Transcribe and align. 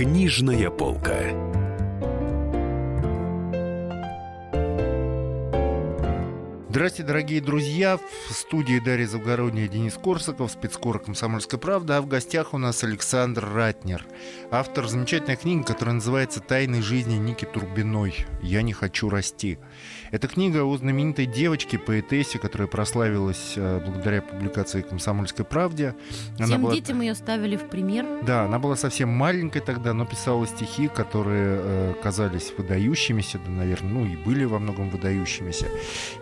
Книжная 0.00 0.70
полка. 0.70 1.59
Здравствуйте, 6.80 7.08
дорогие 7.08 7.40
друзья. 7.42 7.98
В 7.98 8.32
студии 8.32 8.78
Дарья 8.78 9.06
Завгородняя, 9.06 9.68
Денис 9.68 9.92
Корсаков, 10.02 10.50
спецкор 10.50 10.98
«Комсомольская 10.98 11.60
правда». 11.60 11.98
А 11.98 12.00
в 12.00 12.06
гостях 12.06 12.54
у 12.54 12.58
нас 12.58 12.82
Александр 12.82 13.46
Ратнер, 13.52 14.06
автор 14.50 14.88
замечательной 14.88 15.36
книги, 15.36 15.62
которая 15.62 15.96
называется 15.96 16.40
«Тайны 16.40 16.80
жизни 16.80 17.16
Ники 17.16 17.44
Турбиной. 17.44 18.24
Я 18.42 18.62
не 18.62 18.72
хочу 18.72 19.10
расти». 19.10 19.58
Это 20.10 20.26
книга 20.26 20.64
о 20.64 20.74
знаменитой 20.76 21.26
девочке, 21.26 21.78
поэтессе, 21.78 22.38
которая 22.38 22.66
прославилась 22.66 23.52
э, 23.56 23.80
благодаря 23.84 24.22
публикации 24.22 24.80
«Комсомольской 24.80 25.44
правде». 25.44 25.94
Она 26.38 26.46
Всем 26.46 26.62
была... 26.62 26.74
детям 26.74 27.02
ее 27.02 27.14
ставили 27.14 27.56
в 27.56 27.68
пример. 27.68 28.06
Да, 28.22 28.44
она 28.44 28.58
была 28.58 28.76
совсем 28.76 29.10
маленькой 29.10 29.60
тогда, 29.60 29.92
но 29.92 30.06
писала 30.06 30.46
стихи, 30.46 30.88
которые 30.88 31.60
э, 31.62 31.94
казались 32.02 32.54
выдающимися, 32.56 33.38
да, 33.38 33.50
наверное, 33.50 33.92
ну 33.92 34.06
и 34.06 34.16
были 34.16 34.44
во 34.44 34.58
многом 34.58 34.88
выдающимися. 34.88 35.66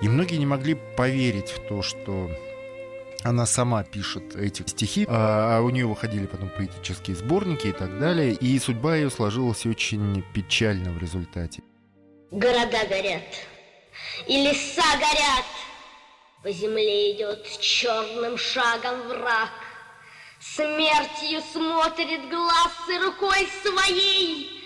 И 0.03 0.09
многие 0.09 0.37
не 0.37 0.48
могли 0.49 0.75
поверить 0.97 1.51
в 1.51 1.61
то, 1.69 1.83
что 1.83 2.31
она 3.23 3.47
сама 3.47 3.83
пишет 3.85 4.37
эти 4.37 4.63
стихи, 4.67 5.05
а, 5.09 5.59
а 5.59 5.61
у 5.61 5.71
нее 5.71 5.87
выходили 5.87 6.27
потом 6.27 6.51
поэтические 6.51 7.17
сборники 7.17 7.69
и 7.69 7.73
так 7.73 7.99
далее, 7.99 8.33
и 8.33 8.59
судьба 8.59 8.97
ее 8.97 9.11
сложилась 9.11 9.67
очень 9.67 10.25
печально 10.35 10.93
в 10.93 10.99
результате. 10.99 11.63
Города 12.31 12.87
горят, 12.89 13.23
и 14.27 14.43
леса 14.43 14.97
горят, 14.99 15.47
по 16.43 16.53
земле 16.53 17.13
идет 17.13 17.45
черным 17.61 18.39
шагом 18.39 19.09
враг. 19.09 19.51
Смертью 20.41 21.43
смотрит 21.53 22.29
глаз 22.31 22.73
и 22.89 22.99
рукой 22.99 23.49
своей, 23.63 24.63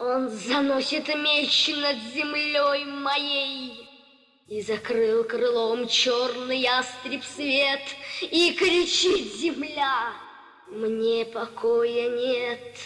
Он 0.00 0.28
заносит 0.28 1.06
меч 1.08 1.68
над 1.68 1.96
землей 2.12 2.84
моей. 2.84 3.81
И 4.52 4.60
закрыл 4.60 5.24
крылом 5.24 5.88
черный 5.88 6.58
ястреб 6.58 7.24
свет, 7.24 7.80
И 8.20 8.52
кричит 8.52 9.34
земля, 9.36 10.12
мне 10.68 11.24
покоя 11.24 12.10
нет. 12.10 12.76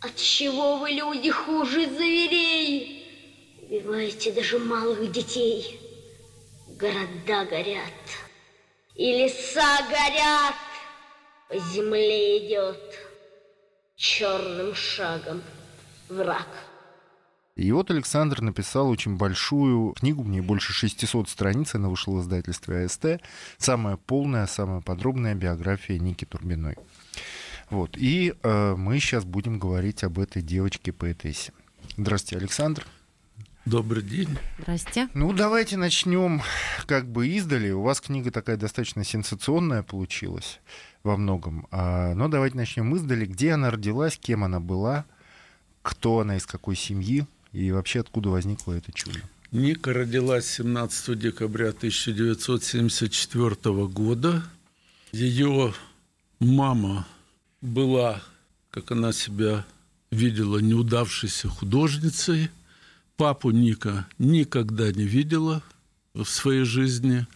От 0.00 0.14
чего 0.14 0.76
вы, 0.76 0.90
люди, 0.90 1.30
хуже 1.32 1.86
зверей? 1.86 3.58
Убиваете 3.62 4.30
даже 4.30 4.60
малых 4.60 5.10
детей. 5.10 5.80
Города 6.78 7.44
горят, 7.44 8.04
и 8.94 9.18
леса 9.18 9.78
горят, 9.90 10.54
По 11.48 11.58
земле 11.72 12.38
идет 12.38 13.00
черным 13.96 14.76
шагом 14.76 15.42
враг. 16.08 16.46
И 17.56 17.70
вот 17.70 17.90
Александр 17.90 18.40
написал 18.40 18.88
очень 18.88 19.16
большую 19.16 19.92
книгу, 19.92 20.24
мне 20.24 20.42
больше 20.42 20.72
600 20.72 21.28
страниц, 21.28 21.74
она 21.76 21.88
вышла 21.88 22.16
в 22.16 22.20
издательстве 22.20 22.84
АСТ. 22.84 23.22
Самая 23.58 23.96
полная, 23.96 24.46
самая 24.46 24.80
подробная 24.80 25.36
биография 25.36 26.00
Ники 26.00 26.24
Турбиной. 26.24 26.76
Вот. 27.70 27.96
И 27.96 28.34
э, 28.42 28.74
мы 28.76 28.98
сейчас 28.98 29.24
будем 29.24 29.60
говорить 29.60 30.02
об 30.02 30.18
этой 30.18 30.42
девочке-поэтессе. 30.42 31.52
Здравствуйте, 31.96 32.38
Александр. 32.38 32.84
Добрый 33.64 34.02
день. 34.02 34.36
Здрасте. 34.58 35.08
Ну, 35.14 35.32
давайте 35.32 35.76
начнем 35.76 36.42
как 36.86 37.06
бы 37.06 37.28
издали. 37.28 37.70
У 37.70 37.82
вас 37.82 38.00
книга 38.00 38.32
такая 38.32 38.56
достаточно 38.56 39.04
сенсационная 39.04 39.82
получилась 39.82 40.60
во 41.04 41.16
многом. 41.16 41.66
А, 41.70 42.14
но 42.14 42.28
давайте 42.28 42.56
начнем 42.56 42.94
издали. 42.96 43.24
Где 43.26 43.52
она 43.52 43.70
родилась, 43.70 44.18
кем 44.18 44.44
она 44.44 44.60
была, 44.60 45.06
кто 45.82 46.18
она, 46.18 46.36
из 46.36 46.44
какой 46.44 46.76
семьи, 46.76 47.26
и 47.54 47.70
вообще 47.70 48.00
откуда 48.00 48.30
возникло 48.30 48.72
это 48.72 48.90
чудо? 48.92 49.20
Ника 49.52 49.92
родилась 49.92 50.46
17 50.46 51.16
декабря 51.16 51.68
1974 51.68 53.86
года. 53.86 54.42
Ее 55.12 55.72
мама 56.40 57.06
была, 57.60 58.20
как 58.70 58.90
она 58.90 59.12
себя 59.12 59.64
видела, 60.10 60.58
неудавшейся 60.58 61.48
художницей. 61.48 62.50
Папу 63.16 63.52
Ника 63.52 64.08
никогда 64.18 64.90
не 64.90 65.04
видела 65.04 65.62
в 66.14 66.24
своей 66.24 66.64
жизни. 66.64 67.28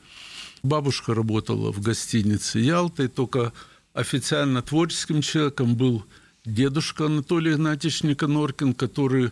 Бабушка 0.65 1.15
работала 1.15 1.71
в 1.71 1.81
гостинице 1.81 2.59
Ялты, 2.59 3.06
только 3.06 3.53
официально 3.95 4.62
творческим 4.62 5.23
человеком 5.23 5.77
был 5.77 6.05
дедушка 6.45 7.06
Анатолий 7.06 7.53
Игнатьевич 7.53 8.03
Никоноркин, 8.03 8.75
который 8.75 9.31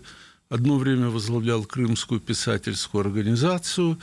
одно 0.49 0.79
время 0.79 1.09
возглавлял 1.09 1.65
Крымскую 1.65 2.21
писательскую 2.21 3.03
организацию 3.03 3.99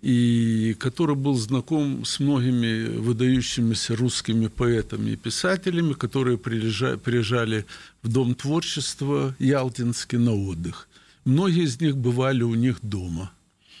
и 0.00 0.76
который 0.78 1.16
был 1.16 1.34
знаком 1.34 2.04
с 2.04 2.20
многими 2.20 2.98
выдающимися 2.98 3.96
русскими 3.96 4.46
поэтами 4.46 5.10
и 5.10 5.16
писателями, 5.16 5.94
которые 5.94 6.38
приезжали 6.38 7.66
в 8.02 8.08
Дом 8.08 8.34
творчества 8.34 9.34
Ялтинский 9.40 10.18
на 10.18 10.34
отдых. 10.34 10.88
Многие 11.24 11.64
из 11.64 11.80
них 11.80 11.96
бывали 11.96 12.42
у 12.42 12.54
них 12.54 12.78
дома. 12.80 13.32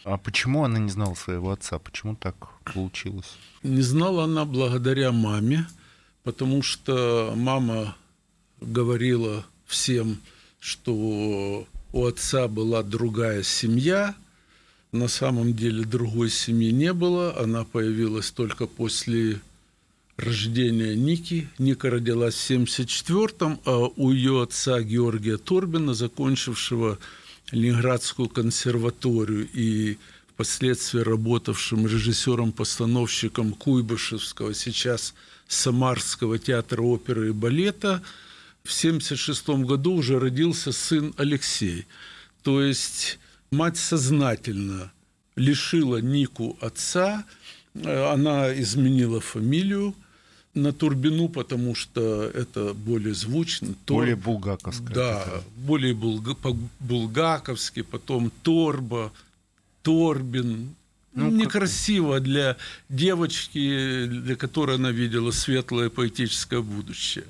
А 0.04 0.16
почему 0.16 0.64
она 0.64 0.78
не 0.78 0.90
знала 0.90 1.14
своего 1.14 1.52
отца? 1.52 1.78
Почему 1.78 2.16
так 2.16 2.34
получилось? 2.64 3.36
Не 3.62 3.82
знала 3.82 4.24
она 4.24 4.44
благодаря 4.44 5.12
маме, 5.12 5.66
потому 6.24 6.62
что 6.62 7.32
мама 7.36 7.96
говорила 8.60 9.44
всем, 9.66 10.18
что 10.58 11.66
у 11.92 12.06
отца 12.06 12.48
была 12.48 12.82
другая 12.82 13.42
семья, 13.42 14.14
на 14.92 15.08
самом 15.08 15.54
деле 15.54 15.84
другой 15.84 16.30
семьи 16.30 16.70
не 16.70 16.92
было, 16.92 17.38
она 17.38 17.64
появилась 17.64 18.30
только 18.30 18.66
после 18.66 19.40
рождения 20.16 20.94
Ники. 20.94 21.48
Ника 21.58 21.90
родилась 21.90 22.34
в 22.34 22.50
1974-м, 22.50 23.60
а 23.64 23.90
у 23.96 24.12
ее 24.12 24.42
отца 24.42 24.80
Георгия 24.82 25.36
Торбина, 25.36 25.94
закончившего 25.94 26.98
Ленинградскую 27.50 28.28
консерваторию 28.28 29.48
и 29.52 29.98
впоследствии 30.34 31.00
работавшим 31.00 31.86
режиссером-постановщиком 31.86 33.54
Куйбышевского, 33.54 34.54
сейчас 34.54 35.14
Самарского 35.48 36.38
театра 36.38 36.82
оперы 36.82 37.28
и 37.28 37.32
балета– 37.32 38.02
в 38.68 38.70
1976 38.70 39.48
году 39.66 39.94
уже 39.94 40.18
родился 40.18 40.72
сын 40.72 41.14
Алексей. 41.16 41.86
То 42.42 42.62
есть 42.62 43.18
мать 43.50 43.78
сознательно 43.78 44.92
лишила 45.36 46.02
Нику 46.02 46.58
отца, 46.60 47.24
э, 47.74 48.12
она 48.12 48.52
изменила 48.60 49.20
фамилию 49.20 49.94
на 50.52 50.72
Турбину, 50.74 51.30
потому 51.30 51.74
что 51.74 52.24
это 52.24 52.74
более 52.74 53.14
звучно. 53.14 53.74
Более 53.86 54.16
булгаковское. 54.16 54.94
Да, 54.94 55.22
это. 55.22 55.44
более 55.56 55.94
булга, 55.94 56.36
булгаковски, 56.80 57.82
потом 57.82 58.30
Торба, 58.42 59.12
Торбин, 59.82 60.74
ну, 61.24 61.30
некрасиво 61.30 62.14
как... 62.14 62.22
для 62.22 62.56
девочки, 62.88 64.06
для 64.06 64.36
которой 64.36 64.76
она 64.76 64.90
видела 64.90 65.30
светлое 65.30 65.90
поэтическое 65.90 66.60
будущее. 66.60 67.24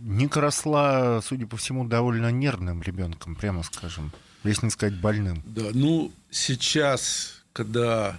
Ника 0.00 0.40
росла, 0.40 1.20
судя 1.22 1.46
по 1.46 1.56
всему, 1.56 1.86
довольно 1.86 2.30
нервным 2.30 2.82
ребенком, 2.82 3.34
прямо 3.34 3.62
скажем, 3.62 4.12
если 4.44 4.66
не 4.66 4.70
сказать 4.70 5.00
больным. 5.00 5.42
Да, 5.46 5.70
ну 5.72 6.12
сейчас, 6.30 7.42
когда 7.52 8.18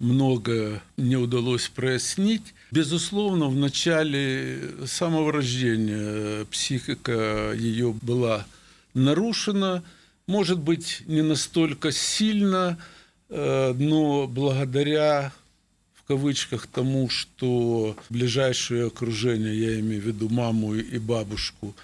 много 0.00 0.82
не 0.96 1.16
удалось 1.16 1.68
прояснить. 1.68 2.54
Безусловно, 2.70 3.46
в 3.46 3.56
начале 3.56 4.70
самого 4.86 5.32
рождения 5.32 6.44
психика 6.46 7.52
ее 7.54 7.92
была 8.00 8.46
нарушена, 8.94 9.84
может 10.26 10.58
быть, 10.58 11.02
не 11.06 11.22
настолько 11.22 11.92
сильно, 11.92 12.78
но 13.30 14.26
благодаря 14.26 15.32
в 15.94 16.02
кавычках 16.08 16.66
тому, 16.66 17.08
что 17.08 17.96
ближайшее 18.08 18.88
окружение, 18.88 19.56
я 19.56 19.80
имею 19.80 20.02
в 20.02 20.06
виду 20.06 20.28
маму 20.28 20.74
и 20.74 20.98
бабушку, 20.98 21.76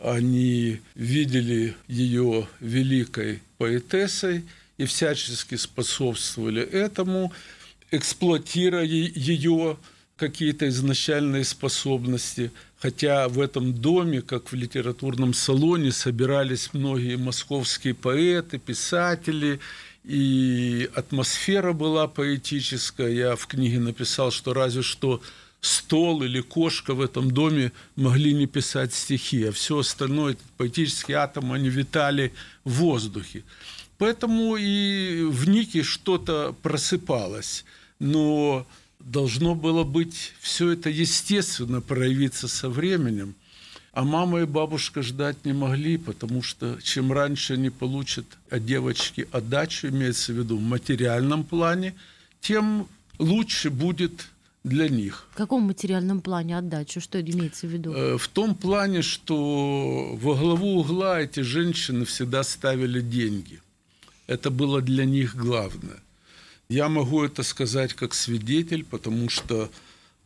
они 0.00 0.80
видели 0.94 1.74
ее 1.88 2.46
великой 2.60 3.42
поэтессой 3.58 4.44
и 4.78 4.84
всячески 4.84 5.56
способствовали 5.56 6.62
этому, 6.62 7.32
эксплуатируя 7.90 8.84
ее 8.84 9.76
какие-то 10.16 10.68
изначальные 10.68 11.44
способности, 11.44 12.52
хотя 12.78 13.28
в 13.28 13.40
этом 13.40 13.74
доме, 13.74 14.22
как 14.22 14.52
в 14.52 14.54
литературном 14.54 15.34
салоне, 15.34 15.90
собирались 15.90 16.70
многие 16.72 17.16
московские 17.16 17.94
поэты, 17.94 18.58
писатели– 18.58 19.58
и 20.04 20.90
атмосфера 20.94 21.72
была 21.72 22.08
поэтическая. 22.08 23.08
Я 23.08 23.36
в 23.36 23.46
книге 23.46 23.78
написал, 23.78 24.30
что 24.30 24.52
разве 24.52 24.82
что 24.82 25.22
стол 25.60 26.22
или 26.22 26.40
кошка 26.40 26.94
в 26.94 27.00
этом 27.00 27.30
доме 27.30 27.72
могли 27.94 28.34
не 28.34 28.46
писать 28.46 28.92
стихи, 28.92 29.44
а 29.44 29.52
все 29.52 29.78
остальное, 29.78 30.36
поэтические 30.56 31.18
атомы, 31.18 31.54
они 31.54 31.68
витали 31.68 32.34
в 32.64 32.72
воздухе. 32.72 33.44
Поэтому 33.98 34.56
и 34.56 35.22
в 35.22 35.48
Нике 35.48 35.84
что-то 35.84 36.56
просыпалось. 36.62 37.64
Но 38.00 38.66
должно 38.98 39.54
было 39.54 39.84
быть 39.84 40.34
все 40.40 40.70
это 40.70 40.90
естественно 40.90 41.80
проявиться 41.80 42.48
со 42.48 42.68
временем. 42.68 43.36
А 43.92 44.04
мама 44.04 44.40
и 44.40 44.44
бабушка 44.46 45.02
ждать 45.02 45.44
не 45.44 45.52
могли, 45.52 45.98
потому 45.98 46.42
что 46.42 46.78
чем 46.82 47.12
раньше 47.12 47.54
они 47.54 47.68
получат 47.68 48.24
от 48.48 48.64
девочки 48.64 49.28
отдачу, 49.32 49.88
имеется 49.88 50.32
в 50.32 50.36
виду 50.36 50.56
в 50.56 50.62
материальном 50.62 51.44
плане, 51.44 51.94
тем 52.40 52.88
лучше 53.18 53.68
будет 53.68 54.28
для 54.64 54.88
них. 54.88 55.26
В 55.32 55.36
каком 55.36 55.64
материальном 55.64 56.22
плане 56.22 56.56
отдачу? 56.56 57.02
Что 57.02 57.20
имеется 57.20 57.66
в 57.66 57.70
виду? 57.70 57.92
Э, 57.92 58.16
в 58.16 58.28
том 58.28 58.54
плане, 58.54 59.02
что 59.02 60.16
во 60.16 60.36
главу 60.36 60.78
угла 60.80 61.20
эти 61.20 61.40
женщины 61.40 62.06
всегда 62.06 62.44
ставили 62.44 63.02
деньги. 63.02 63.60
Это 64.26 64.50
было 64.50 64.80
для 64.80 65.04
них 65.04 65.36
главное. 65.36 66.00
Я 66.70 66.88
могу 66.88 67.22
это 67.24 67.42
сказать 67.42 67.92
как 67.92 68.14
свидетель, 68.14 68.84
потому 68.84 69.28
что 69.28 69.70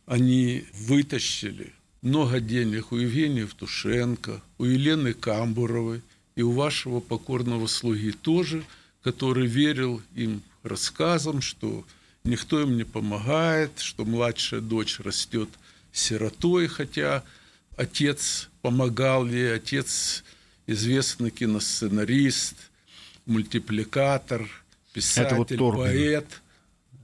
они 0.05 0.63
вытащили 0.73 1.73
много 2.01 2.39
денег 2.39 2.91
у 2.91 2.97
Евгения 2.97 3.41
Евтушенко, 3.41 4.41
у 4.57 4.65
Елены 4.65 5.13
Камбуровой 5.13 6.01
и 6.35 6.41
у 6.41 6.51
вашего 6.51 6.99
покорного 6.99 7.67
слуги 7.67 8.11
тоже, 8.11 8.63
который 9.03 9.47
верил 9.47 10.01
им 10.15 10.41
рассказам, 10.63 11.41
что 11.41 11.85
никто 12.23 12.61
им 12.61 12.77
не 12.77 12.83
помогает, 12.83 13.79
что 13.79 14.05
младшая 14.05 14.61
дочь 14.61 14.99
растет 14.99 15.49
сиротой, 15.91 16.67
хотя 16.67 17.23
отец 17.75 18.49
помогал 18.61 19.25
ей, 19.25 19.55
отец 19.55 20.23
известный 20.67 21.31
киносценарист, 21.31 22.55
мультипликатор, 23.25 24.47
писатель, 24.93 25.57
вот 25.57 25.75
поэт. 25.75 26.27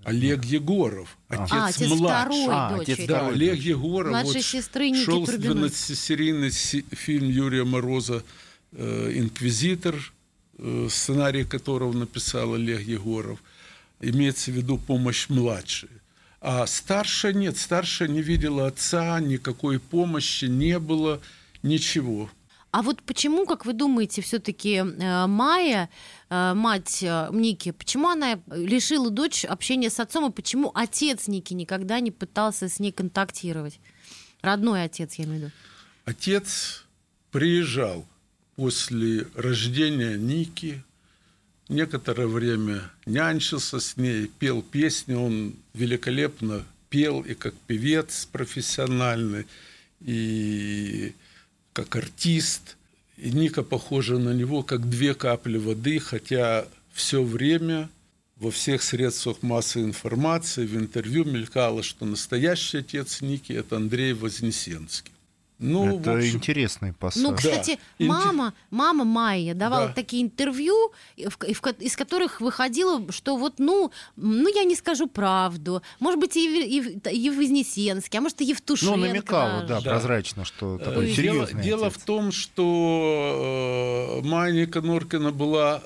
Олег 0.04 0.44
Егоров, 0.46 1.18
отец 1.28 1.50
а, 1.52 1.68
отец 1.68 1.90
младший. 1.90 2.46
А, 2.50 2.76
отец 2.80 3.00
да, 3.08 3.28
Олег 3.28 3.60
Егоров. 3.60 4.12
Младшей 4.12 4.34
вот, 4.36 4.44
сестры 4.44 4.90
Ники 4.90 5.06
Шел 5.06 5.24
12-серийный 5.24 6.50
фильм 6.50 7.30
Юрия 7.30 7.64
Мороза 7.64 8.24
э, 8.72 9.12
«Инквизитор», 9.16 9.96
э, 10.58 10.88
сценарий 10.90 11.46
которого 11.46 11.94
написал 11.94 12.54
Олег 12.54 12.82
Егоров– 12.82 13.40
имеется 14.04 14.52
в 14.52 14.56
виду 14.56 14.78
помощь 14.78 15.30
младшей. 15.30 15.90
А 16.42 16.66
старшая 16.68 17.34
нет, 17.34 17.58
старшая 17.58 18.10
не 18.10 18.22
видела 18.22 18.68
отца, 18.68 19.20
никакой 19.20 19.80
помощи 19.80 20.46
не 20.46 20.78
было, 20.78 21.22
ничего. 21.62 22.30
А 22.72 22.82
вот 22.82 23.02
почему, 23.04 23.46
как 23.46 23.66
вы 23.66 23.74
думаете, 23.74 24.22
все-таки 24.22 24.78
э, 24.78 25.28
Майя, 25.28 25.90
мать 26.34 27.04
э, 27.04 27.30
Ники, 27.32 27.72
почему 27.72 28.10
она 28.10 28.40
лишила 28.48 29.10
дочь 29.10 29.46
общения 29.46 29.90
с 29.90 30.00
отцом, 30.00 30.30
и 30.30 30.34
почему 30.34 30.72
отец 30.74 31.28
Ники 31.28 31.54
никогда 31.54 32.00
не 32.00 32.12
пытался 32.12 32.70
с 32.70 32.80
ней 32.80 32.92
контактировать? 32.92 33.80
Родной 34.42 34.84
отец, 34.84 35.16
я 35.16 35.26
имею 35.26 35.40
в 35.40 35.42
виду. 35.44 35.52
Отец 36.06 36.86
приезжал 37.32 38.06
после 38.56 39.28
рождения 39.36 40.18
Ники 40.18 40.84
некоторое 41.70 42.28
время 42.28 42.92
нянчился 43.06 43.80
с 43.80 43.98
ней, 43.98 44.28
пел 44.28 44.62
песни, 44.62 45.14
он 45.14 45.56
великолепно 45.74 46.66
пел 46.90 47.22
и 47.22 47.34
как 47.34 47.54
певец 47.68 48.28
профессиональный, 48.32 49.48
и 50.00 51.14
как 51.74 51.96
артист. 51.96 52.78
И 53.18 53.32
Ника 53.32 53.64
похожа 53.64 54.18
на 54.18 54.34
него, 54.34 54.64
как 54.64 54.90
две 54.90 55.14
капли 55.14 55.58
воды, 55.58 56.00
хотя 56.00 56.66
все 56.92 57.24
время 57.24 57.90
во 58.38 58.52
всех 58.52 58.84
средствах 58.84 59.42
массовой 59.42 59.86
информации, 59.86 60.66
в 60.66 60.76
интервью 60.76 61.24
мелькало, 61.24 61.84
что 61.84 62.06
настоящий 62.06 62.80
отец 62.80 63.22
Ники– 63.22 63.54
это 63.54 63.78
Андрей 63.78 64.14
Вознесенский. 64.14 65.13
Ну, 65.64 66.00
это 66.00 66.18
общем... 66.18 66.36
интересный 66.36 66.94
пассаж. 66.94 67.24
Ну, 67.24 67.34
кстати, 67.36 67.80
да. 67.98 68.06
мама, 68.06 68.54
мама 68.70 69.06
Майя 69.06 69.54
давала 69.54 69.88
да. 69.88 69.94
такие 69.94 70.22
интервью, 70.22 70.92
из 71.16 71.96
которых 71.96 72.42
выходило, 72.42 73.10
что 73.12 73.38
вот, 73.38 73.60
ну, 73.60 73.92
ну, 74.18 74.54
я 74.54 74.66
не 74.66 74.76
скажу 74.76 75.08
правду. 75.08 75.82
Может 76.00 76.20
быть, 76.20 76.36
и, 76.36 76.80
и, 76.80 77.10
и 77.10 77.30
Вознесенский, 77.30 78.20
а 78.20 78.22
может, 78.22 78.42
и 78.42 78.46
Евтушенко. 78.46 78.98
Ну, 78.98 79.06
намекала, 79.06 79.64
да, 79.64 79.80
да, 79.80 79.92
прозрачно, 79.92 80.44
что 80.44 80.76
э, 80.76 80.80
такой 80.84 81.06
дело, 81.06 81.16
серьезный 81.16 81.64
Дело 81.64 81.88
отец. 81.88 82.02
в 82.02 82.06
том, 82.06 82.32
что 82.34 84.22
э, 84.22 84.28
Майя 84.28 84.52
Ника 84.52 84.82
Норкина 84.82 85.32
была 85.32 85.82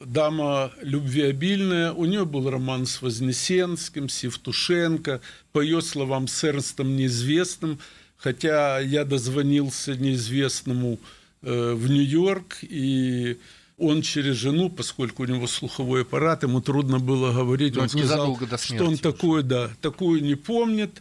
дама 0.00 0.70
любвеобильная, 0.82 1.92
у 1.92 2.04
нее 2.04 2.26
был 2.26 2.50
роман 2.50 2.84
с 2.86 3.00
Вознесенским, 3.00 4.10
с 4.10 4.22
Евтушенко, 4.22 5.22
по 5.52 5.60
ее 5.60 5.80
словам, 5.80 6.28
с 6.28 6.44
Эрнстом 6.44 6.94
Неизвестным– 6.94 7.80
хотя 8.18 8.80
я 8.80 9.04
дозвонился 9.04 9.94
неизвестному 9.96 10.98
э, 11.42 11.72
в 11.72 11.90
Нью-Йорк, 11.90 12.58
и 12.62 13.38
он 13.78 14.02
через 14.02 14.36
жену, 14.36 14.70
поскольку 14.70 15.22
у 15.22 15.26
него 15.26 15.46
слуховой 15.46 16.02
аппарат, 16.02 16.42
ему 16.42 16.60
трудно 16.60 16.98
было 16.98 17.32
говорить, 17.32 17.76
Но 17.76 17.82
он 17.82 17.88
сказал, 17.88 18.38
что 18.58 18.84
он 18.84 18.98
такое, 18.98 19.42
да, 19.42 19.70
такую 19.80 20.22
не 20.22 20.34
помнит. 20.34 21.00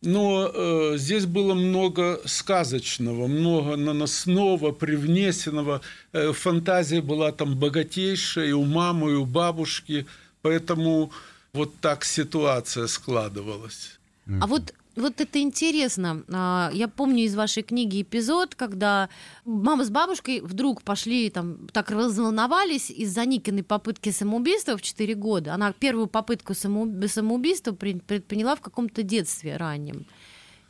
Но 0.00 0.50
э, 0.52 0.98
здесь 0.98 1.24
было 1.24 1.54
много 1.54 2.20
сказочного, 2.26 3.26
много 3.26 3.76
наносного, 3.76 4.70
привнесенного. 4.72 5.80
Э, 6.12 6.32
фантазия 6.32 7.00
была 7.00 7.32
там 7.32 7.56
богатейшая 7.58 8.48
и 8.48 8.52
у 8.52 8.64
мамы, 8.64 9.12
и 9.12 9.14
у 9.14 9.24
бабушки. 9.24 10.06
Поэтому 10.42 11.10
вот 11.54 11.74
так 11.80 12.04
ситуация 12.04 12.86
складывалась. 12.86 13.98
А 14.42 14.46
вот 14.46 14.74
вот 14.96 15.20
это 15.20 15.40
интересно. 15.40 16.24
А, 16.32 16.70
я 16.72 16.88
помню 16.88 17.24
из 17.24 17.34
вашей 17.34 17.62
книги 17.62 18.02
эпизод, 18.02 18.54
когда 18.54 19.08
мама 19.44 19.84
с 19.84 19.90
бабушкой 19.90 20.40
вдруг 20.40 20.82
пошли, 20.82 21.30
там, 21.30 21.66
так 21.72 21.90
разволновались 21.90 22.90
из-за 22.90 23.24
Никиной 23.24 23.62
попытки 23.62 24.10
самоубийства 24.10 24.76
в 24.76 24.82
4 24.82 25.14
года. 25.14 25.54
Она 25.54 25.72
первую 25.72 26.06
попытку 26.06 26.54
самоубийства 26.54 27.72
предприняла 27.72 28.54
в 28.54 28.60
каком-то 28.60 29.02
детстве 29.02 29.56
раннем. 29.56 30.06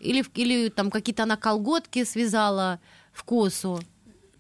Или, 0.01 0.25
или 0.35 0.69
там 0.69 0.91
какие-то 0.91 1.23
она 1.23 1.37
колготки 1.37 2.05
связала 2.05 2.81
в 3.13 3.25
косу. 3.25 3.81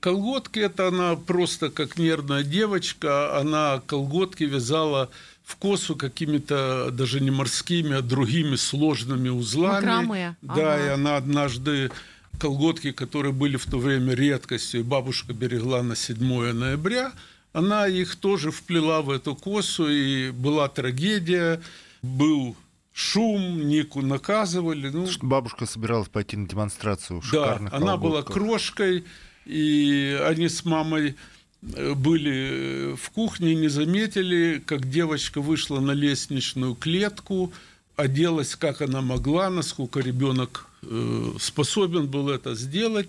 Колготки– 0.04 0.58
это 0.60 0.88
она 0.88 1.16
просто 1.16 1.70
как 1.70 1.96
нервная 1.96 2.42
девочка. 2.42 3.38
Она 3.40 3.80
колготки 3.86 4.44
вязала 4.44 5.08
в 5.42 5.56
косу 5.56 5.96
какими-то 5.96 6.90
даже 6.92 7.20
не 7.20 7.30
морскими, 7.30 7.96
а 7.96 8.02
другими 8.02 8.56
сложными 8.56 9.30
узлами. 9.30 9.86
Макраме. 9.86 10.36
Да, 10.42 10.74
ага. 10.74 10.84
и 10.84 10.88
она 10.88 11.16
однажды 11.16 11.90
колготки, 12.38 12.92
которые 12.92 13.32
были 13.32 13.56
в 13.56 13.64
то 13.64 13.78
время 13.78 14.12
редкостью, 14.12 14.80
и 14.80 14.82
бабушка 14.82 15.32
берегла 15.32 15.82
на 15.82 15.96
7 15.96 16.52
ноября, 16.52 17.12
она 17.54 17.86
их 17.86 18.16
тоже 18.16 18.50
вплела 18.50 19.00
в 19.00 19.08
эту 19.08 19.34
косу, 19.34 19.88
и 19.88 20.32
была 20.32 20.68
трагедия, 20.68 21.62
был 22.02 22.56
шум, 22.92 23.66
Нику 23.68 24.02
наказывали. 24.02 24.90
Ну, 24.90 25.06
Что 25.06 25.26
бабушка 25.26 25.64
собиралась 25.64 26.10
пойти 26.10 26.36
на 26.36 26.46
демонстрацию 26.46 27.22
шикарных 27.22 27.70
Да, 27.70 27.78
она 27.78 27.96
была 27.96 28.22
крошкой, 28.22 29.06
и 29.44 30.18
они 30.26 30.48
с 30.48 30.64
мамой 30.64 31.16
были 31.62 32.94
в 32.94 33.10
кухне, 33.10 33.54
не 33.54 33.68
заметили, 33.68 34.62
как 34.64 34.88
девочка 34.88 35.40
вышла 35.40 35.80
на 35.80 35.92
лестничную 35.92 36.74
клетку, 36.74 37.52
оделась 37.96 38.54
как 38.56 38.82
она 38.82 39.00
могла, 39.00 39.50
насколько 39.50 40.00
ребенок 40.00 40.68
э, 40.82 41.32
способен 41.40 42.08
был 42.08 42.28
это 42.28 42.54
сделать. 42.54 43.08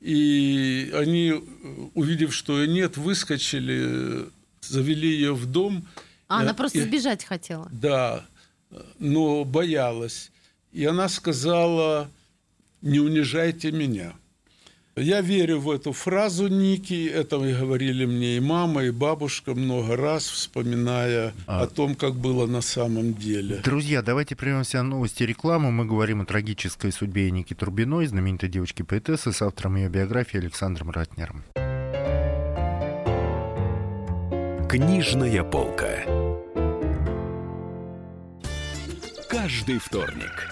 И 0.00 0.90
они, 0.94 1.34
увидев, 1.94 2.34
что 2.34 2.60
ее 2.60 2.66
нет, 2.72 2.96
выскочили, 2.96 4.26
завели 4.60 5.08
ее 5.08 5.34
в 5.34 5.46
дом. 5.46 5.86
А, 6.28 6.40
она 6.40 6.54
просто 6.54 6.78
и, 6.78 6.82
сбежать 6.82 7.24
хотела. 7.24 7.68
Да, 7.70 8.26
но 8.98 9.44
боялась. 9.44 10.32
И 10.72 10.84
она 10.84 11.08
сказала, 11.08 12.10
не 12.80 12.98
унижайте 12.98 13.70
меня. 13.70 14.14
Я 14.96 15.22
верю 15.22 15.58
в 15.58 15.70
эту 15.70 15.92
фразу 15.92 16.48
Ники, 16.48 17.08
это 17.08 17.38
говорили 17.38 18.04
мне 18.04 18.36
и 18.36 18.40
мама, 18.40 18.84
и 18.84 18.90
бабушка 18.90 19.54
много 19.54 19.96
раз, 19.96 20.24
вспоминая 20.28 21.32
а. 21.46 21.62
о 21.62 21.66
том, 21.66 21.94
как 21.94 22.14
было 22.14 22.46
на 22.46 22.60
самом 22.60 23.14
деле. 23.14 23.62
Друзья, 23.64 24.02
давайте 24.02 24.36
прервемся 24.36 24.82
на 24.82 24.90
новости 24.90 25.22
рекламы. 25.22 25.72
Мы 25.72 25.86
говорим 25.86 26.20
о 26.20 26.26
трагической 26.26 26.92
судьбе 26.92 27.30
Ники 27.30 27.54
Турбиной, 27.54 28.06
знаменитой 28.06 28.50
девочки-поэтессы, 28.50 29.32
с 29.32 29.40
автором 29.40 29.76
ее 29.76 29.88
биографии 29.88 30.36
Александром 30.36 30.90
Ратнером. 30.90 31.42
Книжная 34.68 35.42
полка. 35.42 36.02
Каждый 39.30 39.78
вторник 39.78 40.50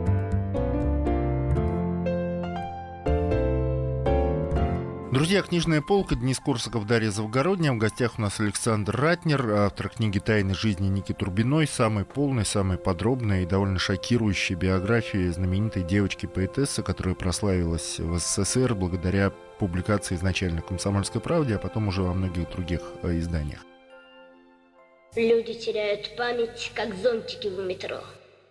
Друзья, 5.21 5.43
книжная 5.43 5.83
полка, 5.83 6.15
Денис 6.15 6.39
Корсаков, 6.39 6.87
Дарья 6.87 7.11
Завгородняя. 7.11 7.73
В 7.73 7.77
гостях 7.77 8.17
у 8.17 8.21
нас 8.23 8.39
Александр 8.39 8.99
Ратнер, 8.99 9.51
автор 9.51 9.89
книги 9.89 10.17
«Тайны 10.17 10.55
жизни 10.55 10.87
Ники 10.87 11.13
Турбиной», 11.13 11.67
самой 11.67 12.05
полной, 12.05 12.43
самой 12.43 12.79
подробной 12.79 13.43
и 13.43 13.45
довольно 13.45 13.77
шокирующей 13.77 14.55
биографии 14.55 15.29
знаменитой 15.29 15.83
девочки-поэтессы, 15.83 16.81
которая 16.81 17.13
прославилась 17.13 17.99
в 17.99 18.17
СССР 18.17 18.73
благодаря 18.73 19.29
публикации 19.59 20.15
изначально 20.15 20.63
«Комсомольской 20.63 21.21
правде», 21.21 21.53
а 21.53 21.59
потом 21.59 21.89
уже 21.89 22.01
во 22.01 22.15
многих 22.15 22.49
других 22.49 22.81
э, 23.03 23.19
изданиях. 23.19 23.59
Люди 25.15 25.53
теряют 25.53 26.15
память, 26.17 26.71
как 26.73 26.95
зонтики 26.95 27.47
в 27.47 27.59
метро. 27.59 28.01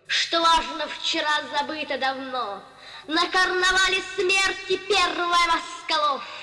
Что 0.07 0.39
важно, 0.39 0.87
вчера 0.87 1.41
забыто 1.51 1.97
давно. 1.97 2.63
На 3.07 3.29
карнавале 3.29 3.99
смерти 4.15 4.79
первая 4.87 5.47
Москалов. 5.51 6.40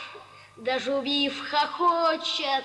Даже 0.59 0.93
убив, 0.93 1.49
хохочет. 1.51 2.65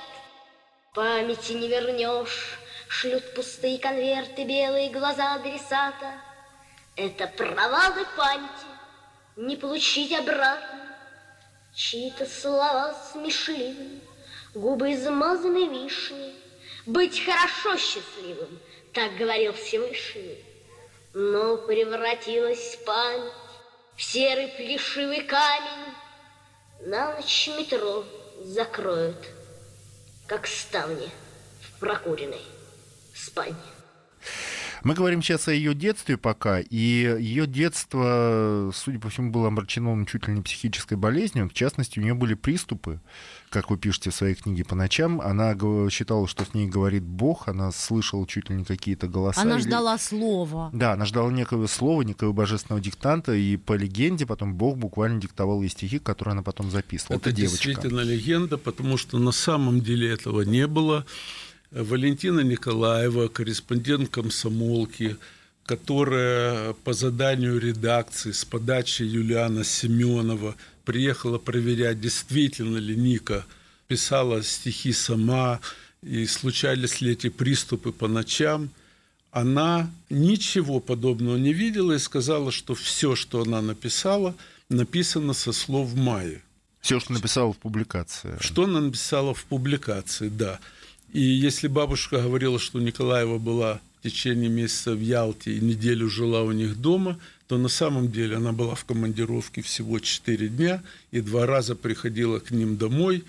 Памяти 0.96 1.54
не 1.54 1.68
вернешь, 1.68 2.58
Шлют 2.88 3.34
пустые 3.34 3.80
конверты, 3.80 4.44
белые 4.46 4.90
глаза 4.90 5.36
адресата. 5.36 6.14
Это 6.96 7.28
провалы 7.28 8.06
памяти, 8.16 8.66
не 9.36 9.56
получить 9.56 10.12
обратно. 10.12 10.96
Чьи-то 11.76 12.26
слова 12.26 12.94
смешливые, 13.12 14.00
губы 14.54 14.94
измазаны 14.94 15.68
вишней. 15.68 16.36
Быть 16.86 17.24
хорошо 17.24 17.78
счастливым, 17.78 18.60
так 18.94 19.16
говорил 19.18 19.54
Всевышний. 19.54 20.44
Но 21.14 21.58
превратилась 21.58 22.76
память 22.86 23.34
в 23.96 24.02
серый 24.02 24.50
плешивый 24.50 25.22
камень, 25.22 25.94
на 26.86 27.16
ночь 27.16 27.48
метро 27.48 28.04
закроют, 28.44 29.18
как 30.28 30.48
ставни 30.48 31.10
в 31.62 31.80
прокуренной 31.80 32.42
спальне. 33.16 33.56
Мы 34.84 34.96
говорим 34.96 35.22
сейчас 35.22 35.48
о 35.48 35.54
ее 35.54 35.74
детстве 35.74 36.18
пока, 36.18 36.60
и 36.60 36.76
ее 36.76 37.48
детство, 37.48 38.70
судя 38.74 39.00
по 39.00 39.10
всему, 39.10 39.32
было 39.32 39.48
омрачено 39.48 40.06
чуть 40.06 40.28
ли 40.28 40.34
не 40.34 40.42
психической 40.42 40.98
болезнью. 40.98 41.48
В 41.48 41.54
частности, 41.54 42.00
у 42.00 42.02
нее 42.02 42.14
были 42.14 42.34
приступы, 42.34 43.00
как 43.50 43.70
вы 43.70 43.78
пишете 43.78 44.10
в 44.10 44.16
своей 44.16 44.36
книге 44.36 44.66
по 44.66 44.76
ночам. 44.76 45.22
Она 45.22 45.56
считала, 45.90 46.28
что 46.28 46.44
с 46.44 46.54
ней 46.54 46.68
говорит 46.68 47.04
Бог, 47.04 47.48
она 47.48 47.72
слышала 47.72 48.28
чуть 48.28 48.50
ли 48.50 48.58
не 48.58 48.66
какие-то 48.66 49.08
голоса. 49.08 49.42
Она 49.42 49.56
или... 49.56 49.62
ждала 49.62 49.98
слова. 49.98 50.70
Да, 50.74 50.94
она 50.94 51.06
ждала 51.06 51.32
некого 51.32 51.68
слова, 51.68 52.02
некого 52.02 52.34
божественного 52.34 52.82
диктанта, 52.82 53.34
и 53.34 53.56
по 53.56 53.74
легенде 53.74 54.26
потом 54.26 54.56
Бог 54.56 54.78
буквально 54.78 55.22
диктовал 55.22 55.62
ей 55.62 55.70
стихи, 55.70 56.00
которые 56.00 56.34
она 56.34 56.44
потом 56.44 56.70
записывала. 56.70 57.18
Это, 57.18 57.30
Это 57.30 57.42
действительно 57.42 58.02
легенда, 58.02 58.58
потому 58.58 58.98
что 58.98 59.18
на 59.18 59.32
самом 59.32 59.80
деле 59.80 60.12
этого 60.12 60.42
не 60.42 60.68
было. 60.68 61.06
Валентина 61.74 62.42
Николаева, 62.42 63.30
корреспондент 63.30 64.10
комсомолки, 64.10 65.18
которая 65.66 66.74
по 66.84 66.94
заданию 66.94 67.60
редакции 67.60 68.32
с 68.32 68.46
подачи 68.46 69.02
Юлиана 69.02 69.64
Семенова 69.64 70.56
приехала 70.86 71.40
проверять, 71.40 72.00
действительно 72.00 72.78
ли 72.78 72.96
Ника 72.96 73.46
писала 73.88 74.44
стихи 74.44 74.94
сама, 74.94 75.62
и 76.04 76.28
случались 76.28 77.02
ли 77.02 77.14
эти 77.14 77.30
приступы 77.30 77.92
по 77.92 78.08
ночам, 78.08 78.70
она 79.32 79.90
ничего 80.12 80.80
подобного 80.80 81.38
не 81.38 81.54
видела 81.54 81.94
и 81.94 82.00
сказала, 82.00 82.52
что 82.52 82.76
все, 82.76 83.16
что 83.16 83.42
она 83.42 83.64
написала, 83.64 84.36
написано 84.70 85.34
со 85.34 85.52
слов 85.52 85.96
Майи. 85.96 86.44
Все, 86.82 87.00
что 87.00 87.14
написала 87.14 87.52
в 87.54 87.58
публикации. 87.58 88.38
Что 88.42 88.66
она 88.66 88.82
написала 88.82 89.34
в 89.34 89.46
публикации, 89.46 90.30
да. 90.30 90.60
И 91.14 91.22
если 91.22 91.68
бабушка 91.68 92.18
говорила, 92.18 92.58
что 92.58 92.80
Николаева 92.80 93.38
была 93.38 93.80
в 94.00 94.04
течение 94.04 94.50
месяца 94.50 94.94
в 94.94 95.00
Ялте 95.00 95.54
и 95.54 95.62
неделю 95.62 96.10
жила 96.10 96.42
у 96.42 96.52
них 96.52 96.82
дома, 96.82 97.20
то 97.48 97.60
на 97.60 97.70
самом 97.70 98.12
деле 98.12 98.38
она 98.38 98.52
была 98.52 98.74
в 98.74 98.84
командировке 98.84 99.62
всего 99.62 100.00
4 100.00 100.50
дня 100.50 100.82
и 101.12 101.22
два 101.22 101.46
раза 101.46 101.76
приходила 101.76 102.40
к 102.40 102.50
ним 102.50 102.78
домой, 102.78 103.24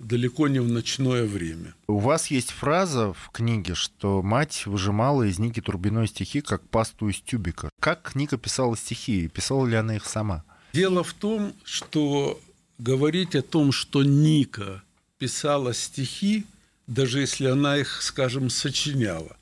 далеко 0.00 0.48
не 0.48 0.58
в 0.58 0.68
ночное 0.68 1.26
время. 1.26 1.74
У 1.86 2.00
вас 2.00 2.26
есть 2.26 2.50
фраза 2.50 3.12
в 3.12 3.30
книге, 3.30 3.76
что 3.76 4.20
мать 4.20 4.66
выжимала 4.66 5.22
из 5.22 5.38
Ники 5.38 5.60
Турбиной 5.60 6.08
стихи, 6.08 6.40
как 6.40 6.68
пасту 6.68 7.08
из 7.08 7.20
тюбика. 7.20 7.70
Как 7.78 8.16
Ника 8.16 8.36
писала 8.36 8.76
стихи? 8.76 9.28
Писала 9.28 9.64
ли 9.64 9.76
она 9.76 9.94
их 9.94 10.06
сама? 10.06 10.42
Дело 10.72 11.04
в 11.04 11.14
том, 11.14 11.52
что 11.62 12.40
говорить 12.78 13.36
о 13.36 13.42
том, 13.42 13.70
что 13.70 14.02
Ника 14.02 14.82
писала 15.18 15.72
стихи, 15.72 16.44
даже 16.88 17.20
если 17.20 17.46
она 17.46 17.76
их, 17.76 18.02
скажем, 18.02 18.50
сочиняла, 18.50 19.36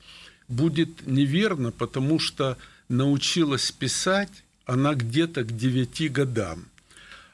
будет 0.47 1.07
неверно, 1.07 1.71
потому 1.71 2.19
что 2.19 2.57
научилась 2.89 3.71
писать 3.71 4.43
она 4.65 4.93
где-то 4.93 5.43
к 5.43 5.55
девяти 5.55 6.09
годам. 6.09 6.65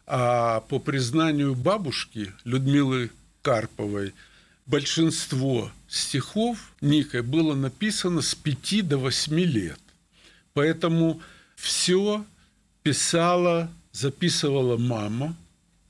А 0.06 0.62
по 0.62 0.80
признанию 0.80 1.56
бабушки 1.56 2.32
Людмилы 2.44 3.10
Карповой, 3.42 4.14
большинство 4.68 5.72
стихов 5.88 6.72
Никой 6.80 7.24
было 7.24 7.56
написано 7.56 8.22
с 8.22 8.36
пяти 8.36 8.84
до 8.84 9.00
восьми 9.00 9.46
лет. 9.46 9.80
Поэтому 10.54 11.22
все 11.56 12.24
писала, 12.84 13.72
записывала 13.92 14.78
мама, 14.78 15.36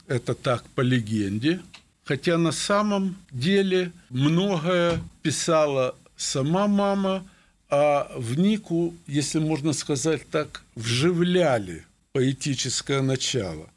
это 0.07 0.33
так 0.33 0.63
по 0.69 0.81
легенде– 0.81 1.59
Хотя 2.03 2.37
на 2.37 2.51
самом 2.51 3.15
деле 3.31 3.91
многое 4.09 5.01
писала 5.21 5.95
сама 6.17 6.67
мама, 6.67 7.25
а 7.69 8.11
в 8.17 8.37
Нику, 8.37 8.93
если 9.07 9.39
можно 9.39 9.73
сказать 9.73 10.29
так, 10.29 10.63
вживляли 10.75 11.85
поэтическое 12.11 13.01
начало. 13.01 13.69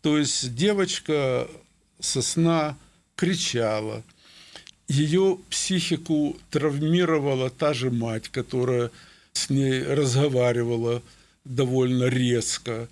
То 0.00 0.18
есть 0.18 0.54
девочка 0.54 1.48
со 2.00 2.22
сна 2.22 2.76
кричала, 3.14 4.02
ее 4.88 5.38
психику 5.50 6.36
травмировала 6.50 7.50
та 7.50 7.74
же 7.74 7.90
мать, 7.90 8.28
которая 8.28 8.90
с 9.32 9.50
ней 9.50 9.82
разговаривала 9.82 11.02
довольно 11.44 12.04
резко. 12.04 12.88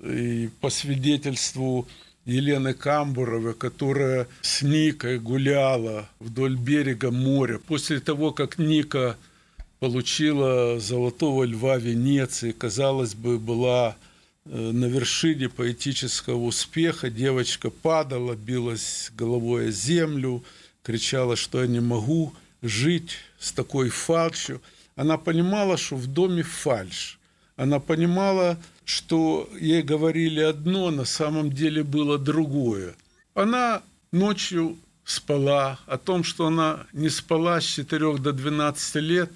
И 0.00 0.50
по 0.60 0.70
свидетельству 0.70 1.86
Елены 2.24 2.74
Камбуровой, 2.74 3.54
которая 3.54 4.28
с 4.42 4.62
Никой 4.62 5.18
гуляла 5.18 6.08
вдоль 6.18 6.56
берега 6.56 7.10
моря. 7.10 7.58
После 7.58 8.00
того, 8.00 8.32
как 8.32 8.58
Ника 8.58 9.16
получила 9.78 10.78
золотого 10.78 11.44
льва 11.44 11.78
Венеции, 11.78 12.52
казалось 12.52 13.14
бы, 13.14 13.38
была 13.38 13.96
э, 14.44 14.50
на 14.50 14.84
вершине 14.84 15.48
поэтического 15.48 16.44
успеха. 16.44 17.10
Девочка 17.10 17.70
падала, 17.70 18.34
билась 18.34 19.10
головой 19.16 19.68
о 19.68 19.72
землю, 19.72 20.44
кричала, 20.82 21.36
что 21.36 21.62
я 21.62 21.66
не 21.66 21.80
могу 21.80 22.34
жить 22.62 23.16
с 23.38 23.52
такой 23.52 23.88
фальшью. 23.88 24.60
Она 24.96 25.16
понимала, 25.16 25.78
что 25.78 25.96
в 25.96 26.06
доме 26.06 26.42
фальш. 26.42 27.18
Она 27.56 27.80
понимала, 27.80 28.58
что 28.90 29.48
ей 29.60 29.82
говорили 29.82 30.40
одно, 30.40 30.90
на 30.90 31.04
самом 31.04 31.52
деле 31.52 31.84
было 31.84 32.18
другое. 32.18 32.96
Она 33.34 33.82
ночью 34.10 34.76
спала, 35.04 35.78
о 35.86 35.96
том, 35.96 36.24
что 36.24 36.46
она 36.48 36.86
не 36.92 37.08
спала 37.08 37.60
с 37.60 37.64
4 37.64 38.18
до 38.18 38.32
12 38.32 38.94
лет, 38.96 39.30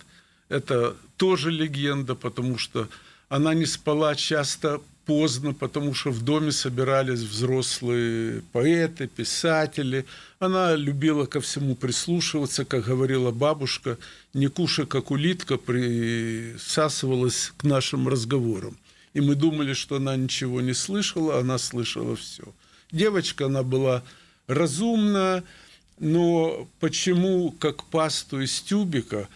это 0.48 0.96
тоже 1.16 1.52
легенда, 1.52 2.16
потому 2.16 2.58
что 2.58 2.88
она 3.28 3.54
не 3.54 3.66
спала 3.66 4.16
часто 4.16 4.80
поздно, 5.06 5.54
потому 5.54 5.94
что 5.94 6.10
в 6.10 6.22
доме 6.22 6.50
собирались 6.50 7.20
взрослые 7.20 8.42
поэты, 8.52 9.06
писатели. 9.06 10.04
Она 10.40 10.74
любила 10.74 11.26
ко 11.26 11.40
всему 11.40 11.76
прислушиваться, 11.76 12.64
как 12.64 12.86
говорила 12.86 13.30
бабушка, 13.30 13.98
не 14.32 14.48
куша, 14.48 14.84
как 14.84 15.12
улитка, 15.12 15.58
присасывалась 15.58 17.52
к 17.56 17.62
нашим 17.62 18.08
разговорам. 18.08 18.76
И 19.14 19.20
мы 19.20 19.36
думали, 19.36 19.72
что 19.72 19.96
она 19.96 20.16
ничего 20.16 20.60
не 20.60 20.74
слышала, 20.74 21.38
она 21.38 21.58
слышала 21.58 22.16
все. 22.16 22.44
Девочка, 22.90 23.46
она 23.46 23.62
была 23.62 24.02
разумна, 24.48 25.44
но 25.98 26.68
почему 26.80 27.52
как 27.52 27.84
пасту 27.84 28.40
из 28.40 28.60
тюбика? 28.60 29.28